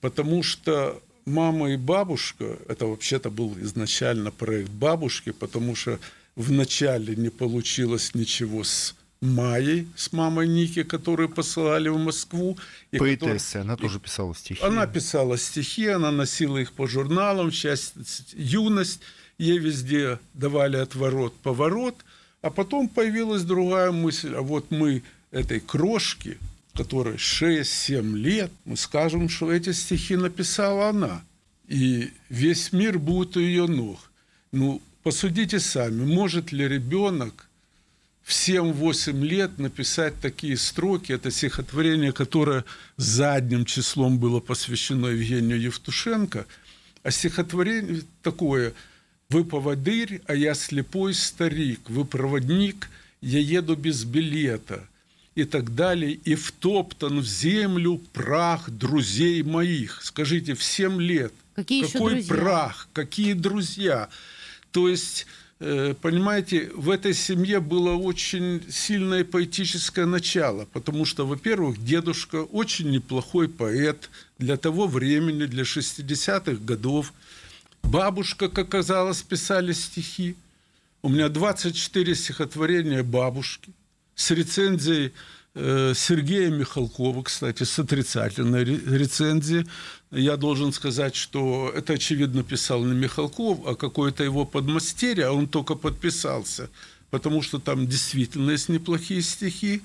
Потому 0.00 0.42
что 0.42 1.02
мама 1.24 1.72
и 1.72 1.76
бабушка, 1.76 2.58
это 2.68 2.86
вообще-то 2.86 3.30
был 3.30 3.56
изначально 3.60 4.30
проект 4.30 4.70
бабушки, 4.70 5.32
потому 5.32 5.74
что 5.74 5.98
вначале 6.36 7.16
не 7.16 7.30
получилось 7.30 8.14
ничего 8.14 8.64
с 8.64 8.94
Майей, 9.22 9.88
с 9.96 10.12
мамой 10.12 10.48
Ники, 10.48 10.82
которые 10.82 11.28
посылали 11.28 11.88
в 11.88 11.96
Москву. 11.96 12.58
И 12.90 12.98
Поэтесса, 12.98 13.58
которые... 13.58 13.62
она 13.62 13.76
тоже 13.76 14.00
писала 14.00 14.34
стихи. 14.34 14.62
Она 14.62 14.86
писала 14.86 15.38
стихи, 15.38 15.86
она 15.86 16.10
носила 16.10 16.58
их 16.58 16.72
по 16.72 16.88
журналам, 16.88 17.52
часть 17.52 17.94
юность, 18.34 19.00
ей 19.38 19.58
везде 19.58 20.18
давали 20.34 20.76
отворот, 20.76 21.34
поворот, 21.36 21.96
а 22.40 22.50
потом 22.50 22.88
появилась 22.88 23.42
другая 23.42 23.92
мысль, 23.92 24.34
а 24.34 24.42
вот 24.42 24.70
мы 24.70 25.02
этой 25.30 25.60
крошки, 25.60 26.38
которой 26.74 27.16
6-7 27.16 28.16
лет, 28.16 28.50
мы 28.64 28.76
скажем, 28.76 29.28
что 29.28 29.52
эти 29.52 29.72
стихи 29.72 30.16
написала 30.16 30.88
она. 30.88 31.22
И 31.68 32.10
весь 32.28 32.72
мир 32.72 32.98
будет 32.98 33.36
у 33.36 33.40
ее 33.40 33.66
ног. 33.66 33.98
Ну, 34.50 34.82
посудите 35.02 35.60
сами, 35.60 36.04
может 36.04 36.52
ли 36.52 36.66
ребенок 36.68 37.48
в 38.22 38.30
7-8 38.30 39.20
лет 39.20 39.58
написать 39.58 40.14
такие 40.20 40.56
строки. 40.56 41.12
Это 41.12 41.30
стихотворение, 41.30 42.12
которое 42.12 42.64
задним 42.96 43.64
числом 43.64 44.18
было 44.18 44.40
посвящено 44.40 45.08
Евгению 45.08 45.60
Евтушенко. 45.60 46.46
А 47.02 47.10
стихотворение 47.10 48.02
такое 48.22 48.74
«Вы 49.32 49.44
поводырь, 49.44 50.20
а 50.26 50.34
я 50.34 50.54
слепой 50.54 51.14
старик, 51.14 51.80
вы 51.88 52.04
проводник, 52.04 52.90
я 53.22 53.38
еду 53.38 53.76
без 53.76 54.04
билета» 54.04 54.86
и 55.34 55.44
так 55.44 55.74
далее, 55.74 56.12
и 56.12 56.34
втоптан 56.34 57.20
в 57.20 57.26
землю 57.26 57.98
прах 58.12 58.68
друзей 58.68 59.42
моих. 59.42 60.02
Скажите, 60.02 60.54
в 60.54 60.62
7 60.62 61.00
лет. 61.00 61.32
Какие 61.54 61.84
Какой 61.86 62.18
еще 62.18 62.26
друзья? 62.26 62.34
прах, 62.34 62.88
какие 62.92 63.32
друзья. 63.32 64.08
То 64.72 64.88
есть, 64.88 65.26
э, 65.60 65.94
понимаете, 66.02 66.70
в 66.74 66.90
этой 66.90 67.14
семье 67.14 67.60
было 67.60 67.92
очень 67.94 68.62
сильное 68.70 69.24
поэтическое 69.24 70.06
начало, 70.06 70.66
потому 70.72 71.06
что, 71.06 71.26
во-первых, 71.26 71.82
дедушка 71.82 72.42
очень 72.42 72.90
неплохой 72.90 73.48
поэт 73.48 74.10
для 74.38 74.56
того 74.56 74.86
времени, 74.86 75.46
для 75.46 75.64
60-х 75.64 76.62
годов. 76.62 77.12
Бабушка, 77.82 78.48
как 78.48 78.68
оказалось, 78.68 79.22
писали 79.22 79.72
стихи. 79.72 80.36
У 81.02 81.08
меня 81.08 81.28
24 81.28 82.14
стихотворения 82.14 83.02
бабушки 83.02 83.72
с 84.14 84.30
рецензией 84.30 85.12
э, 85.54 85.92
Сергея 85.94 86.50
Михалкова, 86.50 87.22
кстати, 87.22 87.64
с 87.64 87.78
отрицательной 87.78 88.64
рецензией. 88.64 89.66
Я 90.10 90.36
должен 90.36 90.72
сказать, 90.72 91.16
что 91.16 91.72
это, 91.74 91.94
очевидно, 91.94 92.42
писал 92.42 92.84
не 92.84 92.94
Михалков, 92.94 93.66
а 93.66 93.74
какой-то 93.74 94.22
его 94.22 94.44
подмастерье, 94.44 95.26
а 95.26 95.32
он 95.32 95.48
только 95.48 95.74
подписался, 95.74 96.70
потому 97.10 97.42
что 97.42 97.58
там 97.58 97.86
действительно 97.86 98.52
есть 98.52 98.68
неплохие 98.68 99.22
стихи. 99.22 99.82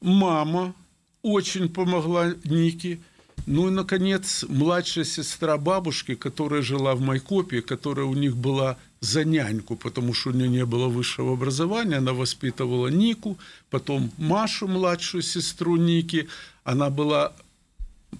Мама 0.00 0.74
очень 1.22 1.68
помогла 1.68 2.34
Нике. 2.44 2.98
Ну 3.46 3.68
и, 3.68 3.70
наконец, 3.70 4.44
младшая 4.48 5.04
сестра 5.04 5.56
бабушки, 5.56 6.16
которая 6.16 6.62
жила 6.62 6.96
в 6.96 7.00
Майкопе, 7.00 7.62
которая 7.62 8.06
у 8.06 8.14
них 8.14 8.36
была 8.36 8.76
за 9.00 9.24
няньку, 9.24 9.76
потому 9.76 10.14
что 10.14 10.30
у 10.30 10.32
нее 10.32 10.48
не 10.48 10.66
было 10.66 10.88
высшего 10.88 11.34
образования. 11.34 11.98
Она 11.98 12.12
воспитывала 12.12 12.88
Нику, 12.88 13.38
потом 13.70 14.10
Машу, 14.18 14.66
младшую 14.66 15.22
сестру 15.22 15.76
Ники. 15.76 16.28
Она 16.64 16.90
была, 16.90 17.32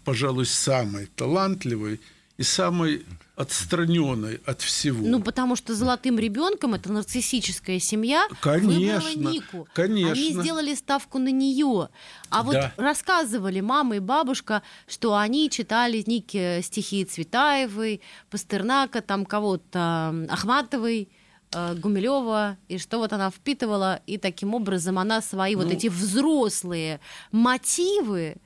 пожалуй, 0.04 0.46
самой 0.46 1.06
талантливой 1.16 2.00
и 2.36 2.44
самой 2.44 3.04
отстраненной 3.36 4.40
от 4.46 4.62
всего. 4.62 5.06
Ну, 5.06 5.20
потому 5.22 5.56
что 5.56 5.74
золотым 5.74 6.18
ребенком 6.18 6.74
это 6.74 6.90
нарциссическая 6.90 7.78
семья 7.78 8.26
конечно, 8.40 8.70
выбрала 9.10 9.32
Нику. 9.32 9.68
Конечно. 9.74 10.12
Они 10.12 10.32
сделали 10.32 10.74
ставку 10.74 11.18
на 11.18 11.30
нее. 11.30 11.88
А 12.30 12.42
вот 12.42 12.54
Да. 12.54 12.72
рассказывали 12.78 13.60
мама 13.60 13.96
и 13.96 13.98
бабушка, 14.00 14.62
что 14.88 15.14
они 15.16 15.50
читали 15.50 16.02
Нике 16.06 16.60
стихи 16.62 17.04
Цветаевой, 17.04 18.00
Пастернака, 18.30 19.00
там 19.02 19.24
кого-то 19.26 20.26
Ахматовой. 20.30 21.08
э, 21.52 21.74
Гумилева, 21.76 22.56
и 22.66 22.76
что 22.76 22.98
вот 22.98 23.12
она 23.12 23.30
впитывала, 23.30 24.00
и 24.08 24.18
таким 24.18 24.52
образом 24.54 24.98
она 24.98 25.22
свои 25.22 25.54
вот 25.54 25.66
Ну. 25.66 25.72
эти 25.72 25.86
взрослые 25.86 26.98
мотивы 27.30 28.36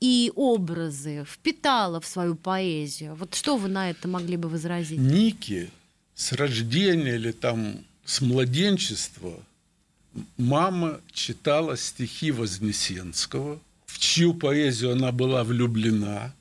и 0.00 0.32
образы 0.34 1.24
впитала 1.28 2.00
в 2.00 2.06
свою 2.06 2.34
поэзию. 2.34 3.14
Вот 3.14 3.34
что 3.34 3.56
вы 3.56 3.68
на 3.68 3.90
это 3.90 4.08
могли 4.08 4.36
бы 4.36 4.48
возразить? 4.48 4.98
Ники 4.98 5.70
с 6.14 6.32
рождения 6.32 7.14
или 7.14 7.32
там 7.32 7.78
с 8.04 8.20
младенчества 8.20 9.40
мама 10.36 11.00
читала 11.12 11.76
стихи 11.76 12.30
Вознесенского, 12.30 13.60
в 13.86 13.98
чью 13.98 14.34
поэзию 14.34 14.92
она 14.92 15.12
была 15.12 15.44
влюблена. 15.44 16.34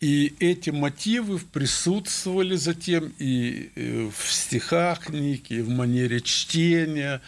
И 0.00 0.34
эти 0.40 0.70
мотивы 0.70 1.38
присутствовали 1.38 2.56
затем 2.56 3.12
и 3.18 3.70
э, 3.74 4.08
в 4.08 4.32
стихах 4.32 5.10
Ники, 5.10 5.54
и 5.54 5.60
в 5.60 5.68
манере 5.68 6.22
чтения. 6.22 7.20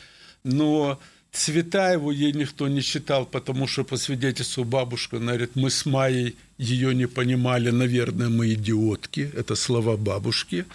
Но 0.42 0.98
Цветаеву 1.32 2.10
ей 2.10 2.32
никто 2.32 2.68
не 2.68 2.82
читал, 2.82 3.24
потому 3.24 3.66
что 3.66 3.84
по 3.84 3.96
свидетельству 3.96 4.64
бабушка, 4.64 5.16
она 5.16 5.32
говорит, 5.32 5.56
мы 5.56 5.70
с 5.70 5.86
Майей 5.86 6.36
ее 6.58 6.94
не 6.94 7.08
понимали, 7.08 7.70
наверное, 7.70 8.28
мы 8.28 8.52
идиотки. 8.52 9.32
Это 9.34 9.54
слова 9.54 9.96
бабушки. 9.96 10.66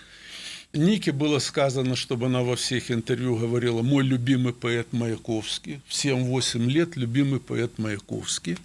Нике 0.74 1.12
было 1.12 1.40
сказано, 1.40 1.96
чтобы 1.96 2.26
она 2.26 2.42
во 2.42 2.56
всех 2.56 2.92
интервью 2.92 3.38
говорила, 3.38 3.84
мой 3.84 4.04
любимый 4.04 4.52
поэт 4.52 4.94
Маяковский. 4.94 5.80
В 5.86 5.94
7-8 5.94 6.66
лет 6.66 6.98
любимый 6.98 7.40
поэт 7.40 7.78
Маяковский. 7.78 8.58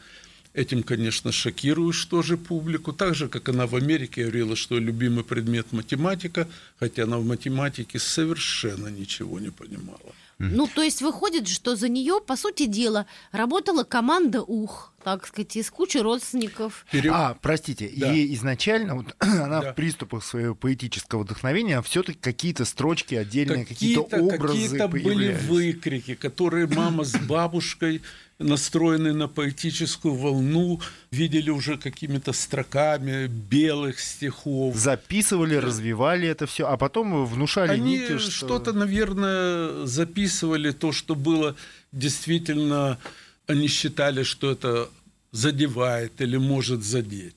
Этим, 0.54 0.82
конечно, 0.82 1.30
шокируешь 1.30 2.04
тоже 2.06 2.36
публику. 2.36 2.92
Так 2.92 3.14
же, 3.14 3.28
как 3.28 3.48
она 3.48 3.66
в 3.66 3.74
Америке 3.76 4.22
говорила, 4.22 4.56
что 4.56 4.78
любимый 4.78 5.24
предмет 5.24 5.72
математика, 5.72 6.48
хотя 6.78 7.04
она 7.04 7.18
в 7.18 7.24
математике 7.24 7.98
совершенно 7.98 8.88
ничего 8.88 9.40
не 9.40 9.50
понимала. 9.50 10.14
Ну, 10.38 10.66
то 10.66 10.82
есть 10.82 11.02
выходит, 11.02 11.46
что 11.46 11.76
за 11.76 11.88
нее, 11.88 12.20
по 12.26 12.36
сути 12.36 12.66
дела, 12.66 13.06
работала 13.30 13.84
команда 13.84 14.42
УХ, 14.42 14.92
так 15.04 15.26
сказать, 15.26 15.54
из 15.56 15.70
кучи 15.70 15.98
родственников. 15.98 16.84
Пере- 16.90 17.10
А, 17.12 17.36
простите, 17.40 17.92
Да. 17.96 18.12
и 18.12 18.34
изначально 18.34 18.96
вот, 18.96 19.14
она 19.20 19.60
Да. 19.60 19.72
в 19.72 19.74
приступах 19.76 20.24
своего 20.24 20.54
поэтического 20.56 21.22
вдохновения 21.22 21.80
все-таки 21.82 22.18
какие-то 22.18 22.64
строчки 22.64 23.14
отдельные, 23.14 23.64
какие-то, 23.64 24.00
образы 24.02 24.38
какие-то 24.68 24.88
были 24.88 25.32
выкрики, 25.46 26.14
которые 26.16 26.66
мама 26.66 27.04
с 27.04 27.14
бабушкой, 27.28 28.02
настроенные 28.42 29.12
на 29.12 29.28
поэтическую 29.28 30.14
волну, 30.14 30.80
видели 31.10 31.50
уже 31.50 31.76
какими-то 31.76 32.32
строками 32.32 33.26
белых 33.26 34.00
стихов. 34.00 34.76
Записывали, 34.76 35.54
развивали 35.54 36.28
это 36.28 36.46
все, 36.46 36.66
а 36.66 36.76
потом 36.76 37.26
внушали 37.26 37.72
Они 37.72 37.98
Нике, 37.98 38.18
что... 38.18 38.30
что-то, 38.30 38.72
наверное, 38.72 39.86
записывали, 39.86 40.72
то, 40.72 40.92
что 40.92 41.14
было 41.14 41.56
действительно, 41.92 42.98
они 43.46 43.68
считали, 43.68 44.22
что 44.22 44.50
это 44.50 44.88
задевает 45.32 46.20
или 46.20 46.36
может 46.36 46.84
задеть. 46.84 47.36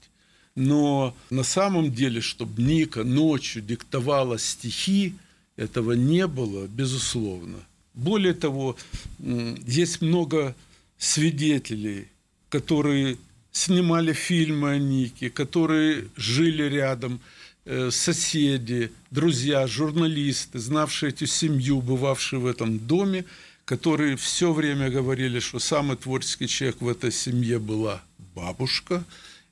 Но 0.55 1.15
на 1.29 1.43
самом 1.43 1.91
деле, 1.91 2.21
чтобы 2.21 2.61
Ника 2.61 3.03
ночью 3.03 3.61
диктовала 3.61 4.39
стихи, 4.39 5.15
этого 5.57 5.93
не 5.93 6.27
было, 6.27 6.67
безусловно. 6.67 7.57
Более 7.93 8.33
того, 8.33 8.77
есть 9.19 10.01
много 10.01 10.55
свидетелей, 10.97 12.07
которые 12.49 13.17
снимали 13.51 14.13
фильмы 14.13 14.71
о 14.71 14.77
Нике, 14.77 15.29
которые 15.29 16.05
жили 16.15 16.63
рядом, 16.63 17.21
э, 17.65 17.89
соседи, 17.91 18.91
друзья, 19.11 19.65
журналисты, 19.67 20.59
знавшие 20.59 21.09
эту 21.09 21.25
семью, 21.25 21.81
бывавшие 21.81 22.39
в 22.39 22.45
этом 22.47 22.79
доме, 22.79 23.25
которые 23.65 24.15
все 24.15 24.53
время 24.53 24.89
говорили, 24.89 25.39
что 25.39 25.59
самый 25.59 25.97
творческий 25.97 26.47
человек 26.47 26.81
в 26.81 26.87
этой 26.87 27.11
семье 27.11 27.59
была 27.59 28.03
бабушка, 28.35 29.03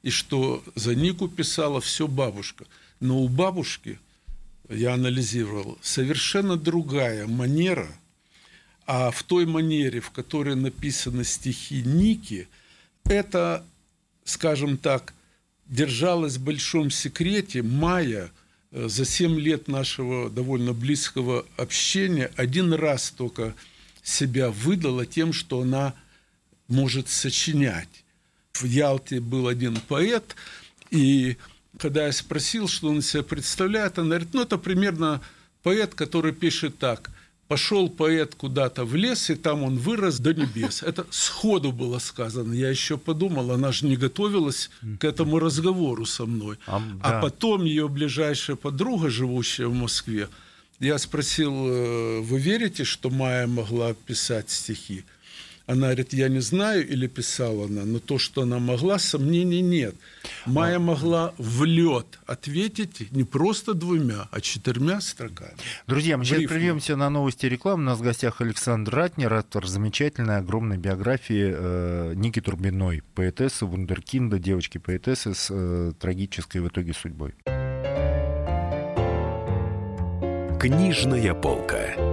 и 0.04 0.10
что 0.10 0.64
за 0.76 0.96
Нику 0.96 1.28
писала 1.28 1.80
все 1.82 2.08
бабушка. 2.08 2.66
Но 3.00 3.20
у 3.20 3.30
бабушки 3.30 4.00
я 4.70 4.94
анализировал, 4.94 5.78
совершенно 5.82 6.58
другая 6.58 7.26
манера, 7.26 7.88
а 8.86 9.12
в 9.12 9.24
той 9.24 9.46
манере, 9.46 10.00
в 10.00 10.12
которой 10.12 10.56
написаны 10.56 11.24
стихи 11.24 11.82
Ники, 11.84 12.48
это, 13.06 13.66
скажем 14.26 14.78
так, 14.78 15.14
держалось 15.68 16.38
в 16.38 16.44
большом 16.44 16.92
секрете 16.92 17.62
Майя 17.62 18.32
э, 18.72 18.88
за 18.88 19.06
7 19.06 19.40
лет 19.40 19.68
нашего 19.68 20.30
довольно 20.30 20.74
близкого 20.74 21.46
общения 21.58 22.32
один 22.36 22.74
раз 22.74 23.12
только 23.12 23.56
себя 24.04 24.50
выдала 24.50 25.06
тем, 25.06 25.32
что 25.32 25.62
она 25.62 25.94
может 26.68 27.08
сочинять. 27.08 28.04
В 28.52 28.66
Ялте 28.66 29.20
был 29.20 29.48
один 29.48 29.78
поэт, 29.78 30.36
и 30.92 31.38
когда 31.80 32.06
я 32.06 32.12
спросил, 32.12 32.68
что 32.68 32.90
он 32.90 33.02
себя 33.02 33.24
представляет, 33.24 33.98
он 33.98 34.10
говорит, 34.10 34.30
ну, 34.34 34.42
это 34.42 34.58
примерно 34.58 35.22
поэт, 35.64 35.96
который 35.96 36.34
пишет 36.34 36.78
так– 36.78 37.10
Пошел 37.48 37.90
поэт 37.90 38.36
куда-то 38.36 38.86
в 38.86 38.96
лес, 38.96 39.30
и 39.30 39.36
там 39.36 39.64
он 39.64 39.78
вырос 39.78 40.20
до 40.20 40.34
небес. 40.34 40.82
Это 40.82 41.06
сходу 41.10 41.72
было 41.72 42.00
сказано. 42.00 42.54
Я 42.54 42.70
еще 42.70 42.98
подумал, 42.98 43.52
она 43.52 43.72
же 43.72 43.86
не 43.86 43.98
готовилась 43.98 44.70
к 45.00 45.04
этому 45.04 45.40
разговору 45.40 46.06
со 46.06 46.26
мной. 46.26 46.58
А, 46.66 46.82
а 47.02 47.22
потом 47.22 47.66
ее 47.66 47.88
ближайшая 47.90 48.56
подруга, 48.56 49.10
живущая 49.10 49.68
в 49.68 49.74
Москве, 49.74 50.30
я 50.80 50.98
спросил, 50.98 51.54
«Э, 51.54 52.20
вы 52.22 52.40
верите, 52.40 52.84
что 52.84 53.10
Майя 53.10 53.48
могла 53.48 53.94
писать 53.94 54.50
стихи? 54.50 55.06
Она 55.66 55.88
говорит, 55.88 56.12
я 56.14 56.28
не 56.28 56.42
знаю, 56.42 56.86
или 56.86 57.08
писала 57.08 57.66
она, 57.66 57.86
но 57.86 58.00
то, 58.00 58.18
что 58.18 58.42
она 58.42 58.60
могла, 58.60 59.00
сомнений 59.00 59.62
нет. 59.62 59.96
Майя 60.46 60.76
а... 60.76 60.80
могла 60.80 61.34
в 61.38 61.64
лед 61.64 62.20
ответить 62.26 63.12
не 63.12 63.24
просто 63.24 63.74
двумя, 63.74 64.28
а 64.32 64.42
четырьмя 64.42 65.00
строками. 65.00 65.54
Друзья, 65.88 66.18
мы 66.18 66.26
сейчас 66.26 66.44
прервемся 66.44 66.98
на 66.98 67.10
новости 67.10 67.46
рекламы. 67.46 67.84
У 67.84 67.86
нас 67.86 68.00
в 68.00 68.04
гостях 68.04 68.42
Александр 68.42 68.94
Ратнер, 68.94 69.34
автор 69.34 69.66
замечательной, 69.66 70.38
огромной 70.38 70.78
биографии 70.78 71.54
э, 71.56 72.14
Ники 72.16 72.42
Турбиной, 72.42 73.02
поэтессы, 73.16 73.66
вундеркинда, 73.66 74.40
девочки-поэтессы 74.40 75.34
с 75.34 75.48
э, 75.50 75.94
трагической 75.98 76.60
в 76.60 76.68
итоге 76.68 76.94
судьбой. 76.94 77.36
Книжная 80.60 81.34
полка. 81.34 82.13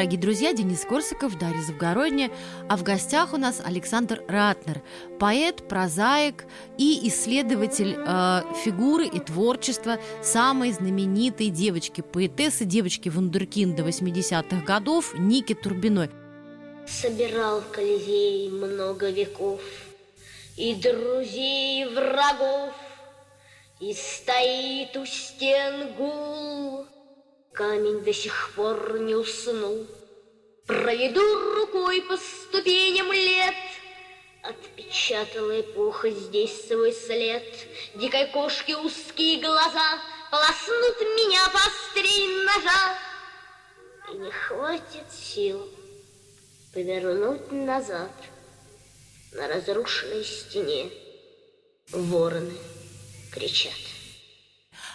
Дорогие 0.00 0.18
друзья, 0.18 0.54
Денис 0.54 0.82
Корсаков, 0.86 1.38
Дарья 1.38 1.60
Завгородняя, 1.60 2.30
а 2.70 2.78
в 2.78 2.82
гостях 2.82 3.34
у 3.34 3.36
нас 3.36 3.60
Александр 3.62 4.24
Ратнер, 4.28 4.80
поэт, 5.18 5.68
прозаик 5.68 6.46
и 6.78 7.06
исследователь 7.06 7.96
э, 7.98 8.42
фигуры 8.64 9.06
и 9.06 9.20
творчества 9.20 9.98
самой 10.22 10.72
знаменитой 10.72 11.50
девочки, 11.50 12.00
поэтессы, 12.00 12.64
девочки 12.64 13.10
вундеркинда 13.10 13.82
80-х 13.82 14.64
годов 14.64 15.12
Ники 15.18 15.52
Турбиной. 15.52 16.08
Собирал 16.86 17.60
Колизей 17.70 18.48
много 18.48 19.10
веков 19.10 19.60
и 20.56 20.76
друзей, 20.76 21.82
и 21.82 21.94
врагов, 21.94 22.72
и 23.80 23.92
стоит 23.92 24.96
у 24.96 25.04
стен 25.04 25.92
гул– 25.98 26.86
Камень 27.52 28.02
до 28.04 28.12
сих 28.12 28.52
пор 28.54 28.98
не 29.00 29.14
уснул. 29.14 29.86
Проведу 30.66 31.54
рукой 31.56 32.02
по 32.02 32.16
ступеням 32.16 33.12
лет, 33.12 33.54
Отпечатала 34.42 35.60
эпоха 35.60 36.10
здесь 36.10 36.66
свой 36.66 36.92
след. 36.92 37.44
Дикой 37.94 38.28
кошки 38.28 38.72
узкие 38.72 39.40
глаза 39.40 40.00
Полоснут 40.30 41.00
меня 41.00 41.46
по 41.48 41.58
острей 41.58 42.26
ножа. 42.44 42.98
И 44.12 44.16
не 44.16 44.30
хватит 44.30 45.12
сил 45.12 45.68
повернуть 46.72 47.50
назад 47.52 48.12
На 49.32 49.48
разрушенной 49.48 50.24
стене 50.24 50.90
Вороны 51.90 52.56
кричат. 53.32 53.74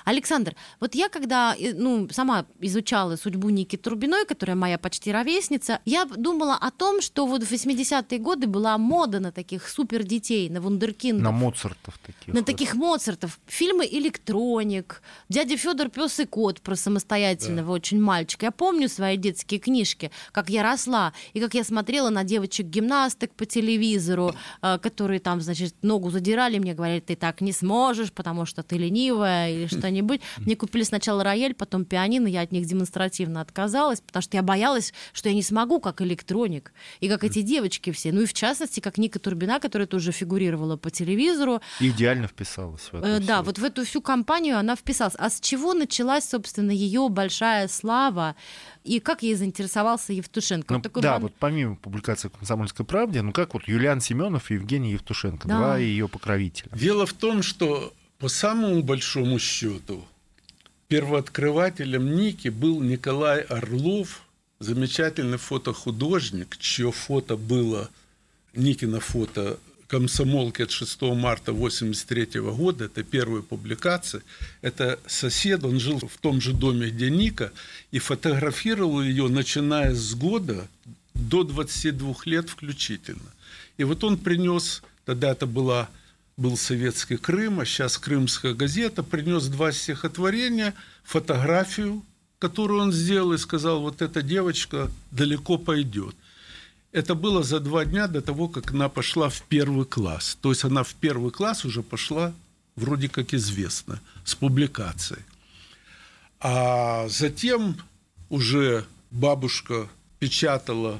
Александр, 0.06 0.56
вот 0.80 0.96
я 0.96 1.10
когда 1.10 1.56
э, 1.58 1.74
ну, 1.74 2.08
сама 2.12 2.46
изучала 2.62 3.16
судьбу 3.16 3.50
Ники 3.50 3.76
Турбиной, 3.76 4.26
которая 4.26 4.56
моя 4.56 4.78
почти 4.78 5.12
ровесница, 5.12 5.80
я 5.84 6.06
думала 6.06 6.56
о 6.56 6.72
том, 6.72 7.02
что 7.02 7.26
вот 7.26 7.44
в 7.44 7.52
80-е 7.52 8.20
годы 8.20 8.48
была 8.48 8.78
мода 8.78 9.20
на 9.20 9.32
таких 9.32 9.68
супер 9.68 10.04
детей, 10.04 10.50
на 10.50 10.62
вундеркиндов. 10.62 11.24
На 11.24 11.32
Моцартов 11.32 11.98
таких. 11.98 12.34
На 12.34 12.40
вот. 12.42 12.46
таких 12.46 12.76
Моцартов. 12.76 13.40
Фильмы 13.48 13.88
«Электроник», 13.92 15.02
«Дядя 15.28 15.58
Федор 15.58 15.90
пес 15.90 16.20
и 16.20 16.26
кот» 16.26 16.62
про 16.62 16.76
самостоятельного 16.76 17.68
да. 17.68 17.74
очень 17.74 18.00
мальчика. 18.00 18.46
Я 18.46 18.52
помню 18.52 18.88
свои 18.90 19.18
детские 19.18 19.60
книжки, 19.60 20.12
как 20.32 20.50
я 20.50 20.62
росла, 20.62 21.14
и 21.34 21.40
как 21.40 21.56
я 21.56 21.64
смотрела 21.64 22.10
на 22.10 22.24
девочек-гимнасток 22.24 23.34
по 23.34 23.46
телевизору, 23.46 24.36
э, 24.62 24.78
которые 24.78 25.20
там, 25.20 25.42
значит, 25.42 25.74
ногу 25.82 26.12
задирали, 26.12 26.60
мне 26.60 26.76
говорили, 26.76 27.00
ты 27.00 27.16
так 27.16 27.42
не 27.42 27.52
сможешь, 27.52 28.12
потому 28.12 28.46
что 28.46 28.62
ты 28.62 28.78
ленивая 28.78 29.52
или 29.52 29.66
что 29.66 29.90
что-нибудь. 29.96 30.22
Мне 30.38 30.56
купили 30.56 30.84
сначала 30.84 31.24
рояль, 31.24 31.54
потом 31.54 31.86
пианино, 31.86 32.28
я 32.28 32.42
от 32.42 32.52
них 32.52 32.66
демонстративно 32.66 33.42
отказалась, 33.42 34.02
потому 34.02 34.22
что 34.22 34.38
я 34.38 34.44
боялась, 34.44 34.94
что 35.14 35.30
я 35.30 35.36
не 35.36 35.44
смогу, 35.44 35.80
как 35.80 36.02
электроник, 36.02 36.74
и 37.00 37.10
как 37.10 37.24
эти 37.24 37.42
девочки 37.42 37.92
все. 37.92 38.12
Ну 38.12 38.22
и 38.22 38.26
в 38.26 38.34
частности, 38.34 38.80
как 38.80 38.98
Ника 38.98 39.20
Турбина, 39.20 39.60
которая 39.60 39.88
тоже 39.88 40.12
фигурировала 40.12 40.78
по 40.78 40.90
телевизору. 40.90 41.62
идеально 41.80 42.28
вписалась 42.28 42.82
в 42.92 42.96
это. 42.96 43.08
Э, 43.08 43.20
да, 43.20 43.42
вот 43.42 43.58
в 43.58 43.64
эту 43.64 43.86
всю 43.86 44.02
компанию 44.02 44.58
она 44.58 44.76
вписалась. 44.76 45.16
А 45.18 45.30
с 45.30 45.40
чего 45.40 45.74
началась, 45.74 46.28
собственно, 46.28 46.72
ее 46.72 47.08
большая 47.10 47.68
слава? 47.68 48.36
И 48.84 49.00
как 49.00 49.24
ей 49.24 49.36
заинтересовался 49.36 50.14
Евтушенко? 50.14 50.74
Ну, 50.74 50.82
вот 50.84 51.02
да, 51.02 51.14
мам... 51.14 51.24
вот 51.24 51.34
помимо 51.40 51.76
публикации 51.76 52.28
в 52.28 52.32
«Комсомольской 52.32 52.86
правде», 52.86 53.22
ну 53.22 53.32
как 53.32 53.54
вот 53.54 53.68
Юлиан 53.68 54.02
Семенов 54.02 54.52
и 54.52 54.56
Евгений 54.56 54.92
Евтушенко, 54.92 55.48
да. 55.48 55.58
два 55.58 55.78
ее 55.78 56.08
покровителя. 56.08 56.70
Дело 56.76 57.06
в 57.06 57.14
том, 57.14 57.42
что 57.42 57.94
по 58.20 58.30
самому 58.30 58.82
большому 58.84 59.40
счету, 59.40 60.06
первооткрывателем 60.88 62.16
Ники 62.16 62.50
был 62.50 62.82
Николай 62.82 63.42
Орлов, 63.42 64.22
замечательный 64.60 65.38
фотохудожник, 65.38 66.58
чье 66.58 66.92
фото 66.92 67.36
было, 67.36 67.90
Никино 68.54 69.00
фото 69.00 69.60
комсомолки 69.88 70.64
от 70.64 70.72
6 70.72 71.02
марта 71.02 71.52
1983 71.52 72.42
года, 72.42 72.86
это 72.86 73.04
первая 73.04 73.42
публикация, 73.42 74.24
это 74.62 75.00
сосед, 75.06 75.64
он 75.64 75.80
жил 75.80 76.00
в 76.00 76.18
том 76.18 76.42
же 76.42 76.54
доме, 76.54 76.90
где 76.90 77.10
Ника, 77.10 77.52
и 77.92 78.00
фотографировал 78.00 79.02
ее, 79.02 79.28
начиная 79.28 79.94
с 79.94 80.16
года 80.16 80.68
до 81.14 81.44
22 81.44 82.16
лет 82.26 82.50
включительно. 82.50 83.32
И 83.78 83.84
вот 83.84 84.04
он 84.04 84.18
принес, 84.18 84.82
тогда 85.06 85.32
это 85.32 85.46
была 85.46 85.90
был 86.38 86.58
советский 86.58 87.18
Крым, 87.18 87.60
а 87.60 87.66
сейчас 87.66 87.98
Крымская 87.98 88.54
газета, 88.54 89.04
принес 89.04 89.48
два 89.48 89.72
стихотворения, 89.72 90.74
фотографию, 91.04 92.04
которую 92.40 92.82
он 92.82 92.92
сделал, 92.92 93.34
и 93.34 93.38
сказал, 93.38 93.82
вот 93.82 94.02
эта 94.02 94.22
девочка 94.22 94.92
далеко 95.12 95.58
пойдет. 95.58 96.16
Это 96.92 97.16
было 97.16 97.44
за 97.44 97.60
два 97.60 97.86
дня 97.86 98.08
до 98.08 98.22
того, 98.22 98.48
как 98.48 98.72
она 98.72 98.90
пошла 98.90 99.30
в 99.30 99.42
первый 99.44 99.86
класс. 99.86 100.38
То 100.42 100.50
есть 100.50 100.64
она 100.64 100.84
в 100.84 100.94
первый 100.96 101.32
класс 101.32 101.66
уже 101.66 101.84
пошла, 101.84 102.34
вроде 102.76 103.10
как 103.10 103.34
известно, 103.34 104.02
с 104.24 104.36
публикацией. 104.36 105.24
А 106.40 107.08
затем 107.10 107.78
уже 108.30 108.86
бабушка 109.12 109.90
печатала 110.20 111.00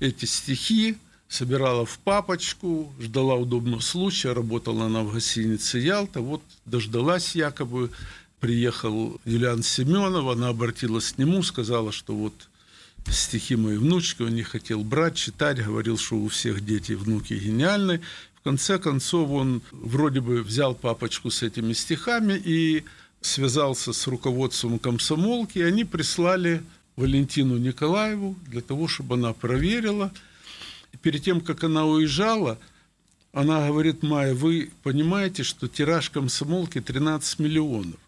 эти 0.00 0.26
стихи, 0.26 0.96
собирала 1.28 1.84
в 1.84 1.98
папочку, 1.98 2.92
ждала 3.00 3.34
удобного 3.34 3.80
случая, 3.80 4.32
работала 4.32 4.86
она 4.86 5.02
в 5.02 5.12
гостинице 5.12 5.78
«Ялта», 5.78 6.20
вот 6.20 6.42
дождалась 6.64 7.34
якобы, 7.34 7.90
приехал 8.40 9.20
Юлиан 9.24 9.62
Семенов, 9.62 10.28
она 10.28 10.48
обратилась 10.48 11.12
к 11.12 11.18
нему, 11.18 11.42
сказала, 11.42 11.92
что 11.92 12.14
вот 12.14 12.48
стихи 13.10 13.56
моей 13.56 13.78
внучки 13.78 14.22
он 14.22 14.34
не 14.34 14.42
хотел 14.42 14.82
брать, 14.82 15.16
читать, 15.16 15.64
говорил, 15.64 15.98
что 15.98 16.16
у 16.16 16.28
всех 16.28 16.64
дети 16.64 16.92
и 16.92 16.96
внуки 16.96 17.34
гениальны. 17.34 18.00
В 18.36 18.42
конце 18.42 18.78
концов 18.78 19.30
он 19.30 19.62
вроде 19.72 20.20
бы 20.20 20.42
взял 20.42 20.74
папочку 20.74 21.30
с 21.30 21.42
этими 21.42 21.72
стихами 21.72 22.40
и 22.44 22.84
связался 23.20 23.92
с 23.92 24.06
руководством 24.06 24.78
комсомолки, 24.78 25.58
и 25.58 25.62
они 25.62 25.84
прислали 25.84 26.62
Валентину 26.96 27.58
Николаеву 27.58 28.36
для 28.46 28.60
того, 28.60 28.88
чтобы 28.88 29.16
она 29.16 29.32
проверила. 29.32 30.12
Перед 31.02 31.22
тем, 31.22 31.40
как 31.40 31.64
она 31.64 31.84
уезжала, 31.86 32.58
она 33.32 33.66
говорит, 33.66 34.02
Майя, 34.02 34.34
вы 34.34 34.70
понимаете, 34.82 35.42
что 35.42 35.68
тираж 35.68 36.10
комсомолки 36.10 36.80
13 36.80 37.38
миллионов. 37.38 38.00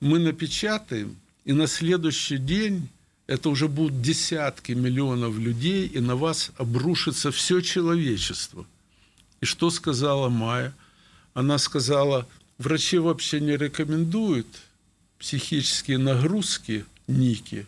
Мы 0.00 0.18
напечатаем, 0.18 1.16
и 1.44 1.52
на 1.52 1.66
следующий 1.66 2.38
день 2.38 2.88
это 3.26 3.48
уже 3.48 3.68
будут 3.68 4.02
десятки 4.02 4.72
миллионов 4.72 5.38
людей, 5.38 5.86
и 5.86 6.00
на 6.00 6.16
вас 6.16 6.50
обрушится 6.56 7.30
все 7.30 7.60
человечество. 7.60 8.66
И 9.40 9.46
что 9.46 9.70
сказала 9.70 10.28
Майя? 10.28 10.74
Она 11.32 11.58
сказала, 11.58 12.28
врачи 12.58 12.98
вообще 12.98 13.40
не 13.40 13.56
рекомендуют 13.56 14.46
психические 15.18 15.98
нагрузки 15.98 16.84
Ники, 17.06 17.66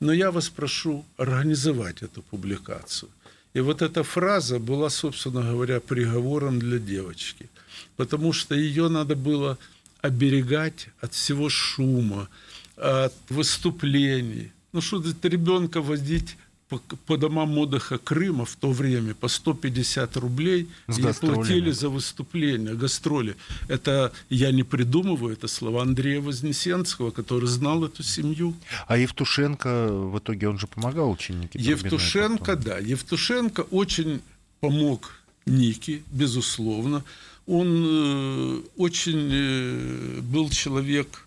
но 0.00 0.12
я 0.12 0.30
вас 0.30 0.48
прошу 0.48 1.04
организовать 1.16 2.02
эту 2.02 2.22
публикацию. 2.22 3.10
И 3.58 3.60
вот 3.60 3.82
эта 3.82 4.04
фраза 4.04 4.60
была, 4.60 4.88
собственно 4.88 5.42
говоря, 5.42 5.80
приговором 5.80 6.60
для 6.60 6.78
девочки, 6.78 7.50
потому 7.96 8.32
что 8.32 8.54
ее 8.54 8.88
надо 8.88 9.16
было 9.16 9.58
оберегать 10.00 10.90
от 11.00 11.12
всего 11.12 11.48
шума, 11.48 12.28
от 12.76 13.12
выступлений. 13.28 14.52
Ну 14.72 14.80
что 14.80 15.02
ребенка 15.24 15.82
водить 15.82 16.36
по, 16.68 16.78
по 17.06 17.16
домам 17.16 17.56
отдыха 17.58 17.98
Крыма 17.98 18.44
в 18.44 18.54
то 18.56 18.70
время 18.70 19.14
по 19.14 19.28
150 19.28 20.16
рублей 20.16 20.68
С 20.86 20.98
и 20.98 21.02
платили 21.02 21.70
за 21.70 21.88
выступление, 21.88 22.74
гастроли. 22.74 23.36
Это 23.68 24.12
я 24.28 24.52
не 24.52 24.62
придумываю, 24.62 25.32
это 25.32 25.48
слова 25.48 25.82
Андрея 25.82 26.20
Вознесенского, 26.20 27.10
который 27.10 27.48
знал 27.48 27.84
эту 27.84 28.02
семью. 28.02 28.54
А 28.86 28.98
Евтушенко 28.98 29.88
в 29.88 30.18
итоге 30.18 30.48
он 30.48 30.58
же 30.58 30.66
помогал 30.66 31.10
очень 31.10 31.40
Никите 31.40 31.64
Евтушенко, 31.64 32.56
да, 32.56 32.78
Евтушенко 32.78 33.62
очень 33.70 34.20
помог 34.60 35.12
Нике, 35.46 36.02
безусловно. 36.10 37.02
Он 37.46 37.84
э, 37.86 38.62
очень 38.76 39.30
э, 39.32 40.20
был 40.20 40.50
человек 40.50 41.26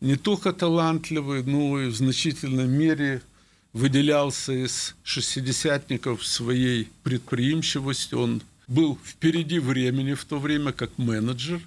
не 0.00 0.16
только 0.16 0.54
талантливый, 0.54 1.42
но 1.42 1.78
и 1.78 1.88
в 1.88 1.96
значительной 1.96 2.66
мере 2.66 3.20
выделялся 3.72 4.52
из 4.52 4.94
шестидесятников 5.02 6.26
своей 6.26 6.88
предприимчивостью. 7.02 8.18
Он 8.18 8.42
был 8.66 8.98
впереди 9.04 9.58
времени 9.58 10.14
в 10.14 10.24
то 10.24 10.38
время 10.38 10.72
как 10.72 10.96
менеджер. 10.98 11.60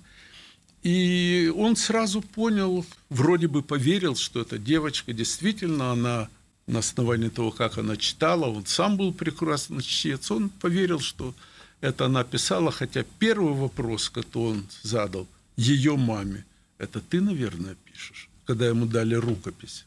И 0.84 1.52
он 1.56 1.78
сразу 1.78 2.22
понял, 2.22 2.86
вроде 3.10 3.48
бы 3.48 3.64
поверил, 3.64 4.16
что 4.16 4.42
эта 4.42 4.58
девочка 4.58 5.14
действительно, 5.14 5.92
она 5.92 6.30
на 6.68 6.80
основании 6.80 7.30
того, 7.30 7.52
как 7.52 7.78
она 7.78 7.96
читала, 7.98 8.46
он 8.48 8.66
сам 8.66 8.98
был 8.98 9.14
прекрасный 9.14 9.82
чтец, 9.82 10.30
он 10.32 10.50
поверил, 10.50 11.00
что 11.00 11.34
это 11.82 12.06
она 12.06 12.24
писала, 12.24 12.72
хотя 12.72 13.04
первый 13.20 13.54
вопрос, 13.54 14.10
который 14.10 14.52
он 14.54 14.68
задал 14.82 15.28
ее 15.56 15.98
маме, 15.98 16.46
это 16.78 17.02
ты, 17.02 17.22
наверное, 17.22 17.76
пишешь, 17.86 18.30
когда 18.46 18.68
ему 18.68 18.86
дали 18.86 19.16
рукопись. 19.16 19.86